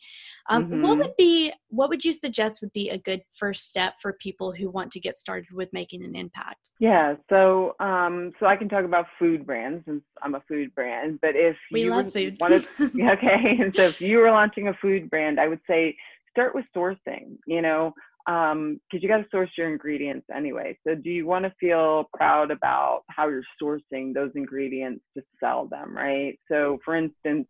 Um, 0.51 0.67
mm-hmm. 0.67 0.83
What 0.83 0.99
would 0.99 1.17
be 1.17 1.51
what 1.71 1.89
would 1.89 2.05
you 2.05 2.13
suggest 2.13 2.61
would 2.61 2.73
be 2.73 2.91
a 2.91 2.99
good 2.99 3.23
first 3.33 3.71
step 3.71 3.95
for 4.03 4.13
people 4.15 4.53
who 4.53 4.69
want 4.69 4.91
to 4.91 5.01
get 5.01 5.17
started 5.17 5.53
with 5.53 5.73
making 5.73 6.03
an 6.11 6.21
impact? 6.21 6.71
Yeah, 6.79 7.15
so 7.29 7.75
um, 7.81 8.33
so 8.39 8.47
I 8.47 8.57
can 8.57 8.69
talk 8.69 8.85
about 8.85 9.07
food 9.19 9.47
brands 9.47 9.85
since 9.87 10.03
I'm 10.23 10.35
a 10.35 10.43
food 10.49 10.75
brand, 10.75 11.21
but 11.21 11.31
if 11.35 11.57
we 11.73 11.85
you 11.85 11.91
love 11.91 12.13
food, 12.13 12.37
wanted, 12.41 12.67
okay, 12.81 13.57
and 13.61 13.73
so 13.77 13.89
if 13.89 14.01
you 14.01 14.19
were 14.19 14.31
launching 14.31 14.69
a 14.69 14.75
food 14.75 15.11
brand, 15.11 15.41
I 15.41 15.49
would 15.49 15.61
say 15.69 15.97
start 16.31 16.55
with 16.55 16.65
sourcing. 16.77 17.39
You 17.47 17.63
know, 17.63 17.95
um, 18.27 18.81
because 18.91 18.99
um, 18.99 19.03
you 19.03 19.09
got 19.09 19.19
to 19.19 19.27
source 19.31 19.51
your 19.57 19.71
ingredients 19.71 20.27
anyway. 20.35 20.79
So, 20.87 20.95
do 20.95 21.11
you 21.11 21.27
want 21.27 21.45
to 21.45 21.55
feel 21.59 22.09
proud 22.15 22.51
about 22.51 23.03
how 23.09 23.29
you're 23.29 23.43
sourcing 23.63 24.15
those 24.15 24.31
ingredients 24.35 25.03
to 25.17 25.23
sell 25.39 25.67
them, 25.67 25.97
right? 25.97 26.39
So, 26.51 26.79
for 26.85 26.97
instance, 26.97 27.47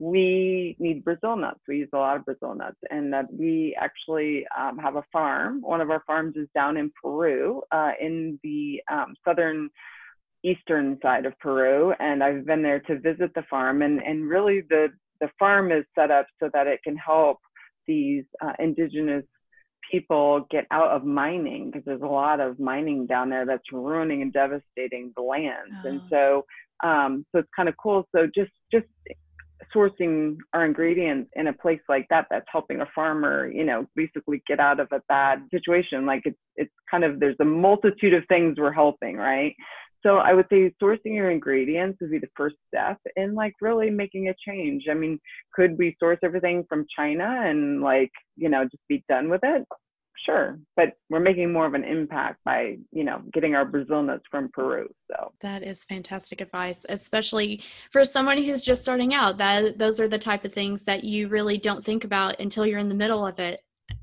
we 0.00 0.76
need 0.78 1.04
Brazil 1.04 1.36
nuts. 1.36 1.60
We 1.68 1.76
use 1.76 1.90
a 1.92 1.98
lot 1.98 2.16
of 2.16 2.24
Brazil 2.24 2.54
nuts, 2.54 2.78
and 2.90 3.14
uh, 3.14 3.24
we 3.30 3.76
actually 3.78 4.46
um, 4.58 4.78
have 4.78 4.96
a 4.96 5.04
farm. 5.12 5.60
One 5.60 5.82
of 5.82 5.90
our 5.90 6.02
farms 6.06 6.36
is 6.36 6.48
down 6.54 6.78
in 6.78 6.90
Peru, 7.00 7.62
uh, 7.70 7.92
in 8.00 8.40
the 8.42 8.80
um, 8.90 9.14
southern 9.26 9.68
eastern 10.42 10.98
side 11.02 11.26
of 11.26 11.38
Peru, 11.38 11.92
and 12.00 12.24
I've 12.24 12.46
been 12.46 12.62
there 12.62 12.80
to 12.80 12.98
visit 12.98 13.32
the 13.34 13.44
farm. 13.50 13.82
and 13.82 14.00
And 14.00 14.26
really, 14.28 14.62
the 14.68 14.88
the 15.20 15.28
farm 15.38 15.70
is 15.70 15.84
set 15.94 16.10
up 16.10 16.26
so 16.42 16.48
that 16.54 16.66
it 16.66 16.80
can 16.82 16.96
help 16.96 17.36
these 17.86 18.24
uh, 18.42 18.52
indigenous 18.58 19.24
people 19.90 20.46
get 20.50 20.66
out 20.70 20.88
of 20.90 21.04
mining 21.04 21.70
because 21.70 21.84
there's 21.84 22.00
a 22.00 22.06
lot 22.06 22.40
of 22.40 22.58
mining 22.58 23.06
down 23.06 23.28
there 23.28 23.44
that's 23.44 23.70
ruining 23.70 24.22
and 24.22 24.32
devastating 24.32 25.12
the 25.14 25.22
lands. 25.22 25.74
Oh. 25.84 25.88
And 25.88 26.00
so, 26.08 26.44
um, 26.82 27.26
so 27.32 27.40
it's 27.40 27.48
kind 27.54 27.68
of 27.68 27.74
cool. 27.76 28.08
So 28.14 28.26
just 28.34 28.52
just 28.72 28.86
sourcing 29.74 30.36
our 30.52 30.64
ingredients 30.64 31.30
in 31.34 31.48
a 31.48 31.52
place 31.52 31.80
like 31.88 32.06
that 32.10 32.26
that's 32.30 32.46
helping 32.50 32.80
a 32.80 32.88
farmer 32.94 33.50
you 33.50 33.64
know 33.64 33.86
basically 33.94 34.42
get 34.46 34.60
out 34.60 34.80
of 34.80 34.88
a 34.92 35.02
bad 35.08 35.42
situation. 35.50 36.06
Like 36.06 36.22
it's 36.24 36.38
it's 36.56 36.72
kind 36.90 37.04
of 37.04 37.20
there's 37.20 37.36
a 37.40 37.44
multitude 37.44 38.14
of 38.14 38.24
things 38.28 38.58
we're 38.58 38.72
helping 38.72 39.16
right? 39.16 39.54
So 40.02 40.16
i 40.16 40.32
would 40.32 40.46
say 40.50 40.72
sourcing 40.82 41.14
your 41.14 41.30
ingredients 41.30 41.98
would 42.00 42.10
be 42.10 42.18
the 42.18 42.28
first 42.34 42.56
step 42.68 42.98
in 43.16 43.34
like 43.34 43.52
really 43.60 43.90
making 43.90 44.28
a 44.28 44.34
change. 44.46 44.84
I 44.90 44.94
mean 44.94 45.18
could 45.54 45.76
we 45.78 45.96
source 46.00 46.18
everything 46.22 46.64
from 46.68 46.86
china 46.96 47.42
and 47.44 47.82
like 47.82 48.12
you 48.36 48.48
know 48.48 48.64
just 48.64 48.88
be 48.88 49.04
done 49.08 49.28
with 49.28 49.42
it 49.44 49.64
sure 50.24 50.58
but 50.76 50.92
we're 51.08 51.20
making 51.20 51.52
more 51.52 51.66
of 51.66 51.74
an 51.74 51.84
impact 51.84 52.38
by 52.44 52.76
you 52.92 53.04
know 53.04 53.22
getting 53.32 53.54
our 53.54 53.64
brazil 53.64 54.02
nuts 54.02 54.24
from 54.30 54.48
peru 54.52 54.88
so 55.10 55.32
that 55.40 55.62
is 55.62 55.84
fantastic 55.84 56.40
advice 56.40 56.84
especially 56.88 57.62
for 57.90 58.04
someone 58.04 58.38
who's 58.38 58.62
just 58.62 58.82
starting 58.82 59.14
out 59.14 59.38
that 59.38 59.78
those 59.78 60.00
are 60.00 60.08
the 60.08 60.18
type 60.18 60.44
of 60.44 60.52
things 60.52 60.84
that 60.84 61.04
you 61.04 61.28
really 61.28 61.58
don't 61.58 61.84
think 61.84 62.04
about 62.04 62.38
until 62.40 62.66
you're 62.66 62.78
in 62.78 62.88
the 62.88 62.94
middle 62.94 63.26
of 63.26 63.38
it 63.38 63.60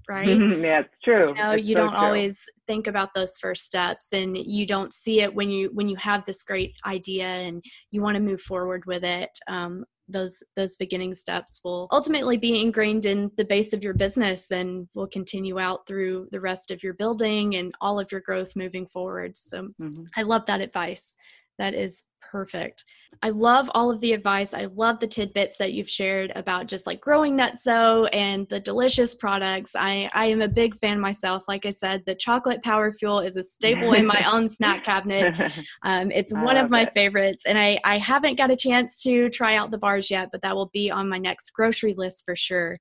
right 0.10 0.28
yeah 0.62 0.80
it's 0.80 0.90
true 1.04 1.30
you 1.30 1.36
know 1.36 1.52
it's 1.52 1.68
you 1.68 1.76
so 1.76 1.82
don't 1.82 1.92
true. 1.92 1.98
always 1.98 2.44
think 2.66 2.88
about 2.88 3.14
those 3.14 3.38
first 3.38 3.66
steps 3.66 4.14
and 4.14 4.38
you 4.38 4.66
don't 4.66 4.94
see 4.94 5.22
it 5.22 5.34
when 5.34 5.50
you 5.50 5.70
when 5.74 5.88
you 5.88 5.96
have 5.96 6.26
this 6.26 6.44
great 6.44 6.74
idea 6.86 7.26
and 7.26 7.64
you 7.92 8.02
want 8.02 8.16
to 8.16 8.22
move 8.22 8.42
forward 8.42 8.86
with 8.86 9.04
it 9.04 9.30
um, 9.48 9.84
those 10.08 10.42
those 10.56 10.76
beginning 10.76 11.14
steps 11.14 11.62
will 11.64 11.88
ultimately 11.92 12.38
be 12.38 12.62
ingrained 12.62 13.06
in 13.06 13.32
the 13.38 13.46
base 13.46 13.74
of 13.74 13.84
your 13.84 13.94
business 13.94 14.52
and 14.52 14.88
will 14.94 15.08
continue 15.08 15.60
out 15.60 15.86
through 15.86 16.28
the 16.32 16.40
rest 16.40 16.72
of 16.72 16.84
your 16.84 16.94
building 16.94 17.56
and 17.56 17.74
all 17.82 18.00
of 18.00 18.12
your 18.12 18.22
growth 18.22 18.56
moving 18.56 18.88
forward 18.88 19.36
so 19.36 19.64
mm-hmm. 19.82 20.04
i 20.16 20.22
love 20.22 20.46
that 20.46 20.62
advice 20.62 21.16
that 21.58 21.74
is 21.74 22.04
perfect. 22.30 22.86
I 23.24 23.30
love 23.30 23.70
all 23.74 23.90
of 23.90 24.00
the 24.02 24.14
advice. 24.14 24.54
I 24.54 24.68
love 24.76 25.00
the 25.00 25.08
tidbits 25.08 25.58
that 25.58 25.74
you've 25.74 25.90
shared 25.90 26.32
about 26.36 26.68
just 26.68 26.86
like 26.86 27.02
growing 27.02 27.38
NuttZo 27.38 28.10
and 28.14 28.48
the 28.50 28.60
delicious 28.60 29.16
products. 29.16 29.72
I, 29.76 30.10
I 30.14 30.28
am 30.28 30.42
a 30.42 30.48
big 30.48 30.78
fan 30.78 31.00
myself. 31.00 31.44
Like 31.48 31.66
I 31.66 31.72
said, 31.72 32.04
the 32.06 32.16
chocolate 32.16 32.64
power 32.64 32.94
fuel 32.94 33.20
is 33.20 33.36
a 33.36 33.44
staple 33.44 33.94
in 33.94 34.06
my 34.06 34.24
own 34.32 34.50
snack 34.50 34.84
cabinet. 34.84 35.34
Um, 35.84 36.12
it's 36.12 36.34
one 36.34 36.58
of 36.58 36.70
my 36.70 36.84
it. 36.84 36.94
favorites. 36.94 37.46
And 37.46 37.58
I, 37.58 37.80
I 37.84 37.98
haven't 37.98 38.38
got 38.38 38.52
a 38.52 38.56
chance 38.56 39.02
to 39.04 39.30
try 39.30 39.56
out 39.56 39.72
the 39.72 39.78
bars 39.78 40.10
yet, 40.10 40.30
but 40.32 40.42
that 40.42 40.56
will 40.56 40.70
be 40.74 40.92
on 40.92 41.08
my 41.08 41.18
next 41.18 41.52
grocery 41.52 41.94
list 41.96 42.24
for 42.26 42.36
sure. 42.36 42.80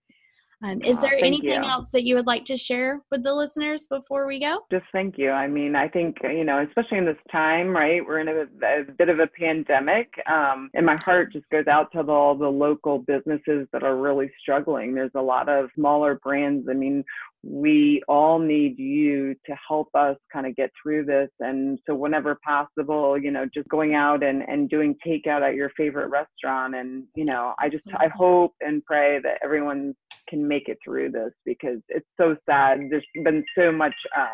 Um, 0.62 0.80
is 0.82 1.00
there 1.02 1.16
anything 1.22 1.62
you. 1.62 1.68
else 1.68 1.90
that 1.90 2.04
you 2.04 2.14
would 2.14 2.26
like 2.26 2.46
to 2.46 2.56
share 2.56 3.02
with 3.10 3.22
the 3.22 3.34
listeners 3.34 3.86
before 3.88 4.26
we 4.26 4.40
go? 4.40 4.60
Just 4.70 4.86
thank 4.90 5.18
you. 5.18 5.30
I 5.30 5.46
mean, 5.46 5.76
I 5.76 5.86
think, 5.86 6.16
you 6.22 6.44
know, 6.44 6.64
especially 6.66 6.98
in 6.98 7.04
this 7.04 7.16
time, 7.30 7.76
right? 7.76 8.04
We're 8.04 8.20
in 8.20 8.28
a, 8.28 8.46
a 8.64 8.84
bit 8.96 9.10
of 9.10 9.18
a 9.18 9.26
pandemic. 9.26 10.08
Um, 10.30 10.70
and 10.72 10.86
my 10.86 10.96
heart 10.96 11.32
just 11.32 11.48
goes 11.50 11.66
out 11.66 11.92
to 11.92 12.02
the, 12.02 12.12
all 12.12 12.34
the 12.34 12.48
local 12.48 13.00
businesses 13.00 13.68
that 13.72 13.82
are 13.82 13.96
really 13.96 14.30
struggling. 14.40 14.94
There's 14.94 15.10
a 15.14 15.20
lot 15.20 15.50
of 15.50 15.68
smaller 15.74 16.18
brands. 16.22 16.68
I 16.70 16.74
mean, 16.74 17.04
we 17.48 18.02
all 18.08 18.38
need 18.38 18.78
you 18.78 19.34
to 19.46 19.56
help 19.68 19.88
us 19.94 20.16
kind 20.32 20.46
of 20.46 20.56
get 20.56 20.70
through 20.82 21.04
this. 21.04 21.28
And 21.40 21.78
so, 21.86 21.94
whenever 21.94 22.38
possible, 22.44 23.16
you 23.16 23.30
know, 23.30 23.46
just 23.52 23.68
going 23.68 23.94
out 23.94 24.22
and, 24.22 24.42
and 24.42 24.68
doing 24.68 24.96
takeout 25.06 25.42
at 25.42 25.54
your 25.54 25.70
favorite 25.76 26.08
restaurant. 26.08 26.74
And, 26.74 27.04
you 27.14 27.24
know, 27.24 27.54
I 27.60 27.68
just, 27.68 27.84
I 27.98 28.08
hope 28.08 28.54
and 28.60 28.84
pray 28.84 29.20
that 29.22 29.38
everyone 29.44 29.94
can 30.28 30.46
make 30.46 30.68
it 30.68 30.78
through 30.84 31.12
this 31.12 31.32
because 31.44 31.78
it's 31.88 32.08
so 32.18 32.36
sad. 32.48 32.80
There's 32.90 33.06
been 33.24 33.44
so 33.56 33.70
much. 33.70 33.94
Uh, 34.16 34.26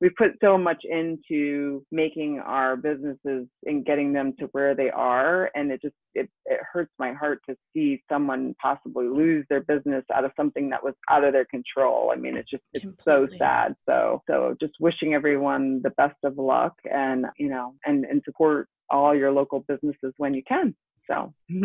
we 0.00 0.08
put 0.10 0.32
so 0.40 0.56
much 0.56 0.82
into 0.84 1.84
making 1.92 2.40
our 2.40 2.76
businesses 2.76 3.46
and 3.64 3.84
getting 3.84 4.12
them 4.12 4.32
to 4.38 4.46
where 4.52 4.74
they 4.74 4.90
are, 4.90 5.50
and 5.54 5.70
it 5.70 5.82
just 5.82 5.94
it, 6.14 6.28
it 6.46 6.60
hurts 6.72 6.92
my 6.98 7.12
heart 7.12 7.40
to 7.48 7.56
see 7.74 8.02
someone 8.10 8.54
possibly 8.60 9.06
lose 9.06 9.44
their 9.50 9.60
business 9.60 10.04
out 10.14 10.24
of 10.24 10.32
something 10.36 10.70
that 10.70 10.82
was 10.82 10.94
out 11.10 11.24
of 11.24 11.32
their 11.32 11.44
control. 11.44 12.12
I 12.12 12.16
mean, 12.16 12.36
it's 12.36 12.50
just 12.50 12.62
it's 12.72 12.82
Completely. 12.82 13.36
so 13.36 13.38
sad. 13.38 13.74
So 13.86 14.22
so 14.26 14.56
just 14.60 14.74
wishing 14.80 15.12
everyone 15.12 15.82
the 15.82 15.90
best 15.90 16.16
of 16.24 16.38
luck 16.38 16.74
and 16.90 17.26
you 17.36 17.50
know 17.50 17.74
and 17.84 18.04
and 18.04 18.22
support 18.24 18.68
all 18.88 19.14
your 19.14 19.32
local 19.32 19.64
businesses 19.68 20.14
when 20.16 20.32
you 20.32 20.42
can. 20.48 20.74
So 21.10 21.34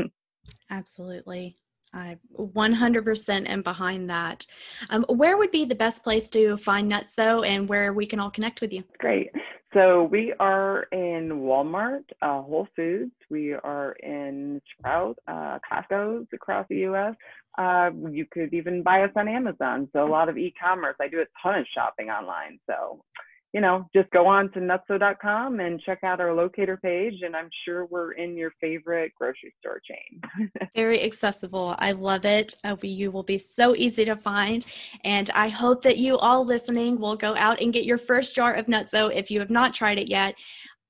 absolutely. 0.69 1.57
I 1.95 2.17
100% 2.37 3.49
am 3.49 3.61
behind 3.61 4.09
that. 4.09 4.45
Um, 4.89 5.05
where 5.07 5.37
would 5.37 5.51
be 5.51 5.65
the 5.65 5.75
best 5.75 6.03
place 6.03 6.29
to 6.29 6.57
find 6.57 6.91
NuttZo 6.91 7.47
and 7.47 7.67
where 7.67 7.93
we 7.93 8.05
can 8.05 8.19
all 8.19 8.29
connect 8.29 8.61
with 8.61 8.73
you? 8.73 8.83
Great. 8.99 9.31
So 9.73 10.03
we 10.03 10.33
are 10.39 10.83
in 10.91 11.41
Walmart, 11.41 12.03
uh, 12.21 12.41
Whole 12.41 12.67
Foods. 12.75 13.11
We 13.29 13.53
are 13.53 13.93
in 14.03 14.61
Sprout, 14.71 15.17
uh, 15.27 15.59
Costco's 15.69 16.27
across 16.33 16.65
the 16.69 16.77
U.S. 16.77 17.13
Uh, 17.57 17.91
you 18.09 18.25
could 18.31 18.53
even 18.53 18.83
buy 18.83 19.03
us 19.03 19.11
on 19.15 19.27
Amazon. 19.27 19.89
So 19.91 20.05
a 20.05 20.09
lot 20.09 20.29
of 20.29 20.37
e-commerce. 20.37 20.95
I 21.01 21.07
do 21.07 21.19
a 21.19 21.25
ton 21.41 21.59
of 21.59 21.65
shopping 21.73 22.09
online. 22.09 22.59
So 22.67 23.03
you 23.55 23.61
know, 23.61 23.89
just 23.95 24.11
go 24.11 24.27
on 24.27 24.51
to 24.51 24.59
nuttzo.com 24.59 25.61
and 25.61 25.79
check 25.79 26.03
out 26.03 26.19
our 26.19 26.33
locator 26.33 26.75
page, 26.75 27.21
and 27.21 27.37
I'm 27.37 27.47
sure 27.63 27.85
we're 27.85 28.11
in 28.11 28.35
your 28.35 28.51
favorite 28.59 29.13
grocery 29.17 29.53
store 29.61 29.79
chain. 29.79 30.51
Very 30.75 31.01
accessible. 31.01 31.73
I 31.79 31.93
love 31.93 32.25
it. 32.25 32.57
Uh, 32.65 32.75
you 32.81 33.11
will 33.11 33.23
be 33.23 33.37
so 33.37 33.73
easy 33.73 34.03
to 34.03 34.17
find. 34.17 34.65
And 35.05 35.29
I 35.33 35.47
hope 35.47 35.83
that 35.83 35.97
you 35.97 36.17
all 36.17 36.45
listening 36.45 36.99
will 36.99 37.15
go 37.15 37.33
out 37.37 37.61
and 37.61 37.71
get 37.71 37.85
your 37.85 37.97
first 37.97 38.35
jar 38.35 38.53
of 38.53 38.65
NuttZo 38.65 39.15
if 39.15 39.31
you 39.31 39.39
have 39.39 39.49
not 39.49 39.73
tried 39.73 39.99
it 39.99 40.09
yet. 40.09 40.35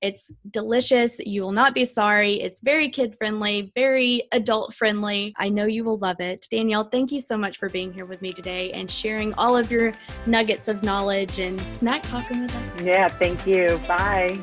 It's 0.02 0.32
delicious. 0.50 1.18
You 1.18 1.42
will 1.42 1.52
not 1.52 1.74
be 1.74 1.84
sorry. 1.84 2.40
It's 2.40 2.60
very 2.60 2.88
kid 2.88 3.16
friendly, 3.16 3.72
very 3.74 4.28
adult 4.32 4.74
friendly. 4.74 5.34
I 5.38 5.48
know 5.48 5.64
you 5.64 5.84
will 5.84 5.98
love 5.98 6.20
it. 6.20 6.46
Danielle, 6.50 6.84
thank 6.84 7.12
you 7.12 7.20
so 7.20 7.36
much 7.36 7.56
for 7.58 7.68
being 7.68 7.92
here 7.92 8.04
with 8.04 8.20
me 8.20 8.32
today 8.32 8.70
and 8.72 8.90
sharing 8.90 9.32
all 9.34 9.56
of 9.56 9.70
your 9.70 9.92
nuggets 10.26 10.68
of 10.68 10.82
knowledge 10.82 11.38
and 11.38 11.62
not 11.82 12.02
talking 12.02 12.42
with 12.42 12.54
us. 12.54 12.82
Yeah, 12.82 13.08
thank 13.08 13.46
you. 13.46 13.80
Bye. 13.88 14.38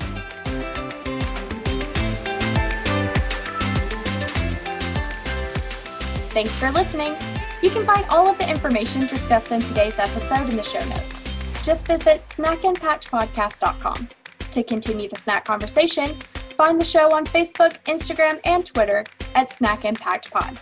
Thanks 6.34 6.52
for 6.54 6.72
listening. 6.72 7.16
You 7.62 7.70
can 7.70 7.86
find 7.86 8.04
all 8.10 8.28
of 8.28 8.39
the 8.39 8.50
information 8.50 9.06
discussed 9.06 9.52
in 9.52 9.62
today's 9.62 10.00
episode 10.00 10.50
in 10.50 10.58
the 10.58 10.63
show 10.63 10.84
notes. 10.89 11.63
Just 11.63 11.86
visit 11.86 12.24
snackimpactpodcast.com. 12.30 14.10
To 14.54 14.63
continue 14.63 15.10
the 15.10 15.16
snack 15.16 15.46
conversation, 15.46 16.06
find 16.56 16.80
the 16.80 16.86
show 16.86 17.10
on 17.10 17.26
Facebook, 17.26 17.74
Instagram, 17.86 18.39
and 18.46 18.63
Twitter 18.63 19.04
at 19.34 19.52
Snack 19.52 19.84
Impact 19.84 20.30
Pod. 20.30 20.60